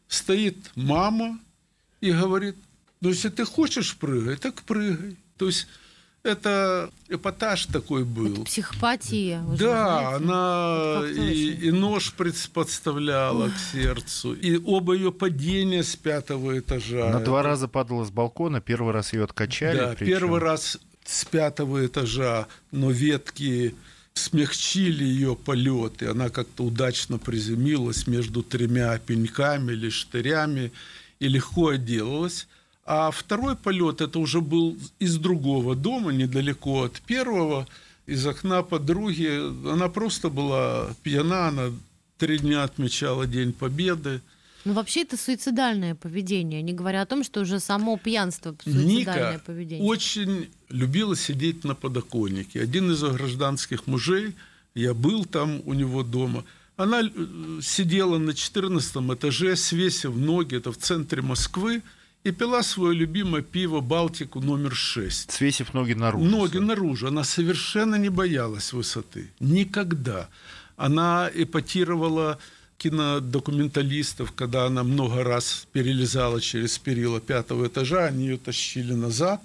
стоит 0.08 0.56
мама 0.76 1.38
и 2.00 2.10
говорит, 2.10 2.56
ну, 3.02 3.10
если 3.10 3.28
ты 3.28 3.44
хочешь 3.44 3.94
прыгать, 3.94 4.40
так 4.40 4.62
прыгай. 4.62 5.18
То 5.36 5.48
есть 5.48 5.66
это 6.24 6.90
эпатаж 7.08 7.66
такой 7.66 8.04
был. 8.04 8.32
Это 8.32 8.40
психопатия. 8.44 9.40
вы 9.42 9.56
Да, 9.58 10.18
знаете. 10.18 10.24
она 10.24 11.02
и, 11.30 11.50
и 11.68 11.70
нож 11.70 12.12
подставляла 12.52 13.50
к 13.50 13.58
сердцу, 13.72 14.32
и 14.34 14.56
оба 14.64 14.94
ее 14.94 15.12
падения 15.12 15.82
с 15.84 15.94
пятого 15.96 16.58
этажа. 16.58 17.10
На 17.10 17.20
два 17.20 17.40
Это- 17.40 17.48
раза 17.48 17.68
падала 17.68 18.04
с 18.04 18.10
балкона, 18.10 18.60
первый 18.60 18.92
раз 18.92 19.12
ее 19.12 19.24
откачали. 19.24 19.76
Да, 19.76 19.94
причем. 19.98 20.06
первый 20.06 20.40
раз 20.40 20.78
с 21.04 21.24
пятого 21.26 21.86
этажа, 21.86 22.46
но 22.72 22.90
ветки 22.90 23.74
смягчили 24.14 25.04
ее 25.04 25.36
полет, 25.36 26.00
и 26.02 26.06
она 26.06 26.30
как-то 26.30 26.64
удачно 26.64 27.18
приземлилась 27.18 28.06
между 28.06 28.42
тремя 28.42 28.96
пеньками 28.98 29.72
или 29.72 29.90
штырями 29.90 30.72
и 31.20 31.28
легко 31.28 31.68
отделалась. 31.68 32.46
А 32.86 33.10
второй 33.10 33.56
полет 33.56 34.00
это 34.00 34.18
уже 34.18 34.40
был 34.40 34.76
из 34.98 35.16
другого 35.16 35.74
дома, 35.74 36.12
недалеко 36.12 36.84
от 36.84 37.00
первого, 37.00 37.66
из 38.06 38.26
окна 38.26 38.62
подруги. 38.62 39.70
Она 39.70 39.88
просто 39.88 40.28
была 40.28 40.88
пьяна, 41.02 41.48
она 41.48 41.70
три 42.18 42.38
дня 42.38 42.64
отмечала 42.64 43.26
День 43.26 43.52
Победы. 43.52 44.20
Ну, 44.64 44.72
вообще, 44.72 45.02
это 45.02 45.16
суицидальное 45.16 45.94
поведение, 45.94 46.62
не 46.62 46.72
говоря 46.72 47.02
о 47.02 47.06
том, 47.06 47.22
что 47.22 47.40
уже 47.40 47.60
само 47.60 47.98
пьянство 47.98 48.56
суицидальное 48.64 49.32
Ника 49.32 49.42
поведение. 49.44 49.86
очень 49.86 50.48
любила 50.70 51.16
сидеть 51.16 51.64
на 51.64 51.74
подоконнике. 51.74 52.62
Один 52.62 52.90
из 52.90 53.02
гражданских 53.02 53.86
мужей, 53.86 54.34
я 54.74 54.94
был 54.94 55.26
там 55.26 55.60
у 55.66 55.74
него 55.74 56.02
дома, 56.02 56.44
она 56.76 57.02
э, 57.02 57.60
сидела 57.62 58.18
на 58.18 58.34
14 58.34 58.96
этаже, 58.96 59.54
свесив 59.56 60.16
ноги, 60.16 60.56
это 60.56 60.72
в 60.72 60.78
центре 60.78 61.20
Москвы, 61.20 61.82
и 62.24 62.32
пила 62.32 62.62
свое 62.62 62.94
любимое 62.94 63.42
пиво 63.42 63.80
«Балтику» 63.80 64.40
номер 64.40 64.74
6. 64.74 65.30
Свесив 65.30 65.74
ноги 65.74 65.92
наружу. 65.92 66.24
Ноги 66.24 66.58
наружу. 66.58 67.08
Она 67.08 67.22
совершенно 67.22 67.96
не 67.96 68.08
боялась 68.08 68.72
высоты. 68.72 69.30
Никогда. 69.40 70.30
Она 70.76 71.30
эпатировала 71.34 72.38
кинодокументалистов, 72.78 74.32
когда 74.32 74.64
она 74.66 74.82
много 74.82 75.22
раз 75.22 75.68
перелезала 75.72 76.40
через 76.40 76.78
перила 76.78 77.20
пятого 77.20 77.66
этажа, 77.66 78.06
они 78.06 78.24
ее 78.24 78.38
тащили 78.38 78.94
назад. 78.94 79.42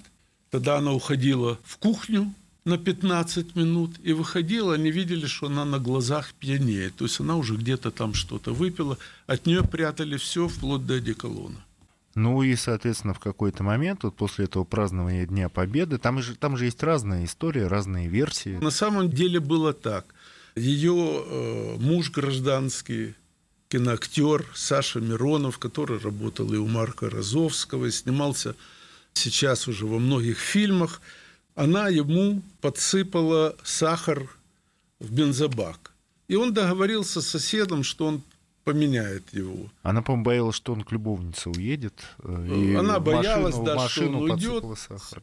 Тогда 0.50 0.78
она 0.78 0.92
уходила 0.92 1.58
в 1.64 1.76
кухню 1.76 2.34
на 2.64 2.78
15 2.78 3.56
минут 3.56 3.96
и 4.02 4.12
выходила, 4.12 4.74
они 4.74 4.90
видели, 4.90 5.26
что 5.26 5.46
она 5.46 5.64
на 5.64 5.78
глазах 5.78 6.32
пьянеет. 6.32 6.96
То 6.96 7.04
есть 7.04 7.20
она 7.20 7.36
уже 7.36 7.56
где-то 7.56 7.90
там 7.90 8.14
что-то 8.14 8.52
выпила. 8.52 8.96
От 9.26 9.46
нее 9.46 9.62
прятали 9.62 10.16
все, 10.16 10.48
вплоть 10.48 10.86
до 10.86 10.94
одеколона. 10.94 11.62
Ну 12.14 12.42
и, 12.42 12.56
соответственно, 12.56 13.14
в 13.14 13.20
какой-то 13.20 13.62
момент, 13.62 14.02
вот 14.02 14.16
после 14.16 14.46
этого 14.46 14.64
празднования 14.64 15.26
Дня 15.26 15.48
Победы, 15.48 15.98
там 15.98 16.20
же, 16.20 16.34
там 16.34 16.56
же 16.56 16.64
есть 16.64 16.82
разные 16.82 17.24
истории, 17.24 17.62
разные 17.62 18.08
версии. 18.08 18.58
На 18.60 18.70
самом 18.70 19.10
деле 19.10 19.38
было 19.38 19.72
так. 19.72 20.06
Ее 20.56 21.24
э, 21.24 21.76
муж 21.78 22.10
гражданский, 22.10 23.14
киноактер 23.68 24.44
Саша 24.54 25.00
Миронов, 25.00 25.58
который 25.58 26.00
работал 26.00 26.52
и 26.52 26.56
у 26.56 26.66
Марка 26.66 27.08
Розовского, 27.08 27.86
и 27.86 27.90
снимался 27.92 28.56
сейчас 29.14 29.68
уже 29.68 29.86
во 29.86 30.00
многих 30.00 30.38
фильмах, 30.38 31.00
она 31.54 31.88
ему 31.88 32.42
подсыпала 32.60 33.56
сахар 33.62 34.28
в 34.98 35.12
бензобак. 35.12 35.92
И 36.26 36.34
он 36.34 36.52
договорился 36.52 37.20
с 37.20 37.28
соседом, 37.28 37.84
что 37.84 38.06
он 38.06 38.22
поменяет 38.64 39.32
его. 39.32 39.68
Она, 39.82 40.02
по-моему, 40.02 40.24
боялась, 40.24 40.56
что 40.56 40.72
он 40.72 40.82
к 40.82 40.92
любовнице 40.92 41.50
уедет. 41.50 41.94
э, 42.22 42.48
И 42.54 42.74
Она 42.74 43.00
боялась, 43.00 43.54
машину, 43.56 43.64
да, 43.66 43.72
что 43.72 43.82
машину 43.82 44.20
он 44.22 44.30
уйдет. 44.30 44.64
сахар. 44.78 45.22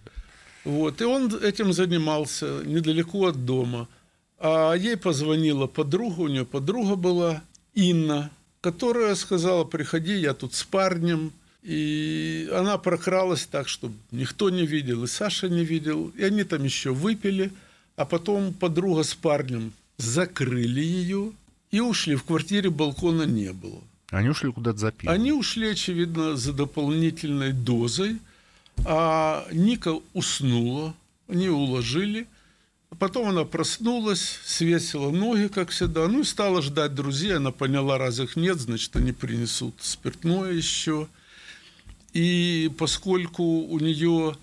Вот, 0.65 1.01
и 1.01 1.05
он 1.05 1.33
этим 1.43 1.71
занимался 1.73 2.61
недалеко 2.65 3.27
от 3.27 3.45
дома. 3.45 3.88
А 4.39 4.73
ей 4.73 4.97
позвонила 4.97 5.67
подруга, 5.67 6.21
у 6.21 6.27
нее 6.27 6.45
подруга 6.45 6.95
была 6.95 7.41
Инна, 7.73 8.29
которая 8.61 9.15
сказала, 9.15 9.63
приходи, 9.63 10.15
я 10.17 10.33
тут 10.33 10.53
с 10.53 10.63
парнем. 10.63 11.31
И 11.63 12.49
она 12.53 12.77
прокралась 12.77 13.45
так, 13.45 13.67
чтобы 13.67 13.95
никто 14.11 14.49
не 14.49 14.65
видел, 14.65 15.03
и 15.03 15.07
Саша 15.07 15.49
не 15.49 15.65
видел. 15.65 16.11
И 16.15 16.23
они 16.23 16.43
там 16.43 16.63
еще 16.63 16.91
выпили, 16.93 17.51
а 17.95 18.05
потом 18.05 18.53
подруга 18.53 19.03
с 19.03 19.13
парнем 19.13 19.73
закрыли 19.97 20.81
ее 20.81 21.31
и 21.78 21.80
ушли. 21.80 22.15
В 22.15 22.23
квартире 22.23 22.69
балкона 22.69 23.23
не 23.23 23.53
было. 23.53 23.82
Они 24.09 24.30
ушли 24.30 24.51
куда-то 24.51 24.78
за 24.80 24.91
пивом. 24.91 25.13
Они 25.13 25.32
ушли, 25.32 25.69
очевидно, 25.69 26.36
за 26.36 26.53
дополнительной 26.53 27.51
дозой, 27.51 28.19
а 28.86 29.45
Ника 29.51 29.99
уснула, 30.13 30.95
они 31.28 31.49
уложили. 31.49 32.28
Потом 32.99 33.28
она 33.28 33.43
проснулась, 33.43 34.39
свесила 34.45 35.11
ноги, 35.11 35.49
как 35.49 35.69
всегда, 35.69 36.07
ну 36.07 36.21
и 36.21 36.23
стала 36.23 36.61
ждать 36.61 36.95
друзей. 36.95 37.36
Она 37.36 37.51
поняла, 37.51 37.97
раз 37.97 38.19
их 38.19 38.38
нет, 38.38 38.59
значит, 38.59 38.95
они 38.95 39.11
принесут 39.11 39.75
спиртное 39.80 40.53
еще. 40.53 41.07
И 42.13 42.71
поскольку 42.78 43.43
у 43.43 43.80
нее 43.80 44.36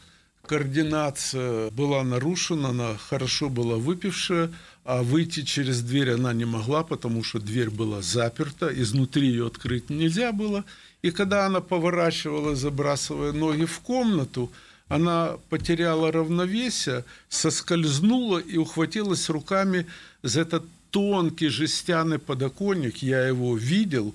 координация 0.47 1.71
была 1.71 2.03
нарушена, 2.03 2.69
она 2.69 2.97
хорошо 2.97 3.49
была 3.49 3.77
выпившая, 3.77 4.51
а 4.85 5.03
выйти 5.03 5.43
через 5.43 5.81
дверь 5.81 6.13
она 6.13 6.33
не 6.33 6.45
могла, 6.45 6.85
потому 6.85 7.25
что 7.25 7.41
дверь 7.41 7.71
была 7.71 8.03
заперта, 8.03 8.69
изнутри 8.69 9.29
ее 9.29 9.47
открыть 9.47 9.91
нельзя 9.91 10.33
было. 10.33 10.65
И 11.03 11.11
когда 11.11 11.47
она 11.47 11.61
поворачивала, 11.61 12.55
забрасывая 12.55 13.33
ноги 13.33 13.65
в 13.65 13.81
комнату, 13.81 14.51
она 14.89 15.37
потеряла 15.49 16.13
равновесие, 16.13 17.05
соскользнула 17.29 18.39
и 18.39 18.59
ухватилась 18.59 19.29
руками 19.31 19.87
за 20.23 20.43
этот 20.43 20.65
тонкий 20.91 21.49
жестяный 21.49 22.19
подоконник. 22.19 22.99
Я 22.99 23.27
его 23.27 23.57
видел. 23.57 24.15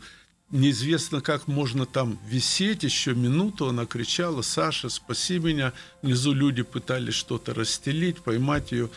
Неизвестно, 0.51 1.21
как 1.21 1.47
можно 1.47 1.85
там 1.85 2.19
висеть. 2.25 2.83
Еще 2.83 3.13
минуту 3.13 3.67
она 3.69 3.85
кричала, 3.85 4.41
Саша, 4.41 4.89
спаси 4.89 5.37
меня. 5.37 5.73
Внизу 6.01 6.33
люди 6.33 6.63
пытались 6.63 7.13
что-то 7.13 7.53
расстелить, 7.53 8.21
поймать 8.21 8.71
ее. 8.71 8.89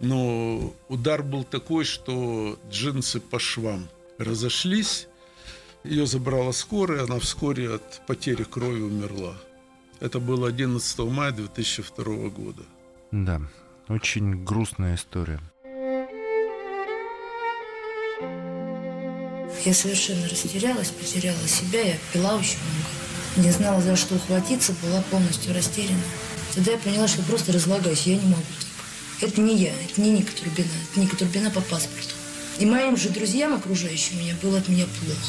Но 0.00 0.74
удар 0.88 1.22
был 1.22 1.44
такой, 1.44 1.84
что 1.84 2.58
джинсы 2.70 3.20
по 3.20 3.38
швам 3.38 3.88
разошлись. 4.18 5.06
Ее 5.84 6.06
забрала 6.06 6.52
скорая, 6.52 7.04
она 7.04 7.18
вскоре 7.18 7.74
от 7.74 8.06
потери 8.06 8.44
крови 8.44 8.80
умерла. 8.80 9.36
Это 10.00 10.18
было 10.18 10.48
11 10.48 10.98
мая 11.00 11.32
2002 11.32 12.28
года. 12.30 12.62
Да, 13.10 13.42
очень 13.88 14.42
грустная 14.42 14.94
история. 14.94 15.40
Я 19.64 19.74
совершенно 19.74 20.28
растерялась, 20.28 20.88
потеряла 20.88 21.48
себя, 21.48 21.80
я 21.80 21.96
пила 22.12 22.34
очень 22.36 22.58
много. 22.58 23.46
Не 23.48 23.50
знала, 23.50 23.80
за 23.80 23.96
что 23.96 24.14
ухватиться, 24.14 24.74
была 24.82 25.02
полностью 25.10 25.54
растеряна. 25.54 26.02
Тогда 26.54 26.72
я 26.72 26.78
поняла, 26.78 27.08
что 27.08 27.22
просто 27.22 27.52
разлагаюсь, 27.52 28.02
я 28.06 28.16
не 28.16 28.26
могу. 28.26 28.42
Это 29.20 29.40
не 29.40 29.56
я, 29.56 29.72
это 29.72 30.00
не 30.00 30.10
Ника 30.10 30.32
Турбина, 30.32 30.68
это 30.90 31.00
Ника 31.00 31.16
Турбина 31.16 31.50
по 31.50 31.60
паспорту. 31.60 32.14
И 32.58 32.66
моим 32.66 32.96
же 32.96 33.08
друзьям, 33.08 33.54
окружающим 33.54 34.18
меня, 34.18 34.36
было 34.42 34.58
от 34.58 34.68
меня 34.68 34.86
плохо. 34.86 35.20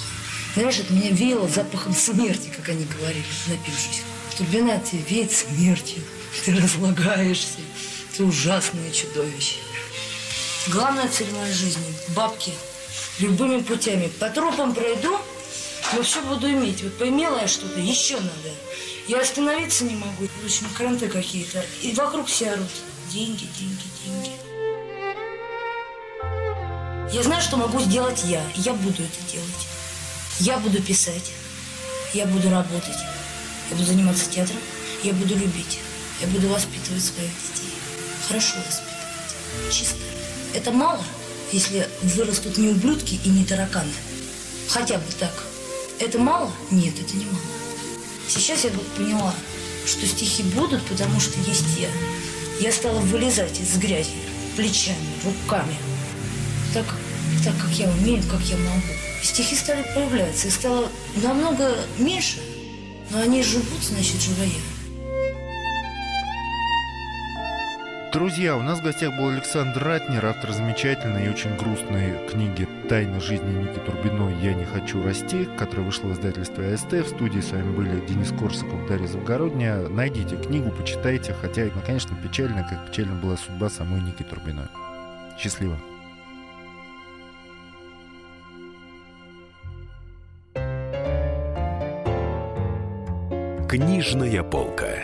Знаешь, 0.56 0.80
от 0.80 0.90
меня 0.90 1.10
веяло 1.12 1.48
запахом 1.48 1.94
смерти, 1.96 2.52
как 2.56 2.70
они 2.70 2.86
говорили, 2.86 3.26
напившись. 3.48 4.04
Турбина 4.38 4.76
от 4.76 4.92
веет 5.10 5.32
смертью. 5.32 6.04
Ты 6.44 6.56
разлагаешься. 6.56 7.60
Ты 8.16 8.24
ужасное 8.24 8.92
чудовище. 8.92 9.56
Главная 10.68 11.08
цель 11.10 11.32
моей 11.32 11.54
жизни– 11.54 11.84
бабки. 12.16 12.52
Любыми 13.20 13.62
путями. 13.62 14.08
По 14.20 14.30
тропам 14.30 14.74
пройду, 14.74 15.18
но 15.94 16.04
все 16.04 16.22
буду 16.22 16.50
иметь. 16.50 16.84
Вот 16.84 16.98
поимела 16.98 17.40
я 17.40 17.48
что-то, 17.48 17.80
еще 17.80 18.16
надо. 18.16 18.52
Я 19.08 19.22
остановиться 19.22 19.86
не 19.86 19.96
могу. 19.96 20.28
В 20.42 20.46
общем, 20.46 20.68
кранты 20.76 21.08
какие-то. 21.08 21.64
И 21.82 21.94
вокруг 21.94 22.28
все 22.28 22.52
орут. 22.52 22.68
Деньги, 23.10 23.48
деньги, 23.58 23.84
деньги. 24.04 24.32
Я 27.14 27.24
знаю, 27.24 27.42
что 27.42 27.56
могу 27.56 27.80
сделать 27.80 28.24
я. 28.26 28.44
Я 28.56 28.74
буду 28.74 29.04
это 29.04 29.32
делать. 29.32 29.68
Я 30.40 30.58
буду 30.58 30.82
писать. 30.82 31.32
Я 32.14 32.26
буду 32.26 32.50
работать. 32.50 32.98
Я 33.70 33.76
буду 33.78 33.86
заниматься 33.86 34.30
театром. 34.30 34.60
Я 35.04 35.14
буду 35.14 35.36
любить. 35.36 35.80
Я 36.20 36.28
буду 36.28 36.50
воспитывать 36.50 37.04
своих 37.04 37.30
детей. 37.30 37.72
Хорошо 38.28 38.56
воспитывать. 38.58 39.72
Чисто. 39.72 40.00
Это 40.54 40.72
мало, 40.72 41.04
если 41.52 41.88
вырастут 42.02 42.58
не 42.58 42.70
ублюдки 42.70 43.20
и 43.24 43.30
не 43.30 43.46
тараканы. 43.46 43.92
Хотя 44.68 44.98
бы 44.98 45.04
так. 45.20 45.34
Это 46.00 46.20
мало? 46.20 46.52
Нет, 46.72 46.94
это 47.00 47.16
не 47.16 47.26
мало. 47.26 47.38
Сейчас 48.28 48.64
я 48.64 48.72
вот 48.72 48.88
поняла, 48.94 49.34
что 49.86 50.06
стихи 50.06 50.44
будут, 50.44 50.82
потому 50.84 51.20
что 51.20 51.40
есть 51.48 51.66
я. 51.78 51.90
Я 52.60 52.72
стала 52.72 53.00
вылезать 53.00 53.60
из 53.60 53.78
грязи 53.78 54.10
плечами, 54.56 54.98
руками, 55.24 55.76
так, 56.74 56.86
так 57.44 57.54
как 57.58 57.72
я 57.72 57.90
умею, 57.90 58.24
как 58.30 58.42
я 58.42 58.58
могу. 58.58 58.82
Стихи 59.22 59.56
стали 59.56 59.84
появляться, 59.94 60.48
и 60.48 60.52
стало 60.52 60.90
намного 61.22 61.76
меньше, 61.98 62.38
но 63.12 63.22
они 63.22 63.44
живут, 63.44 63.84
значит, 63.84 64.22
живу 64.22 64.44
Друзья, 68.16 68.56
у 68.56 68.62
нас 68.62 68.80
в 68.80 68.82
гостях 68.82 69.14
был 69.18 69.28
Александр 69.28 69.84
Ратнер, 69.84 70.26
автор 70.26 70.54
замечательной 70.54 71.26
и 71.26 71.30
очень 71.30 71.54
грустной 71.58 72.14
книги 72.30 72.66
«Тайна 72.88 73.20
жизни 73.20 73.52
Ники 73.52 73.78
Турбиной. 73.80 74.34
Я 74.42 74.54
не 74.54 74.64
хочу 74.64 75.04
расти», 75.04 75.50
которая 75.58 75.86
вышла 75.86 76.08
в 76.08 76.14
издательстве 76.14 76.74
АСТ. 76.74 76.94
В 76.94 77.08
студии 77.10 77.42
с 77.42 77.52
вами 77.52 77.76
были 77.76 78.00
Денис 78.08 78.32
Корсаков, 78.32 78.88
Дарья 78.88 79.08
Завгородняя. 79.08 79.90
Найдите 79.90 80.38
книгу, 80.38 80.72
почитайте, 80.72 81.34
хотя, 81.34 81.66
ну, 81.66 81.82
конечно, 81.86 82.16
печально, 82.16 82.66
как 82.66 82.90
печально 82.90 83.16
была 83.16 83.36
судьба 83.36 83.70
самой 83.70 84.00
Ники 84.00 84.24
Турбиной. 84.24 84.68
Счастливо. 85.38 85.78
Книжная 93.68 94.42
полка. 94.42 95.04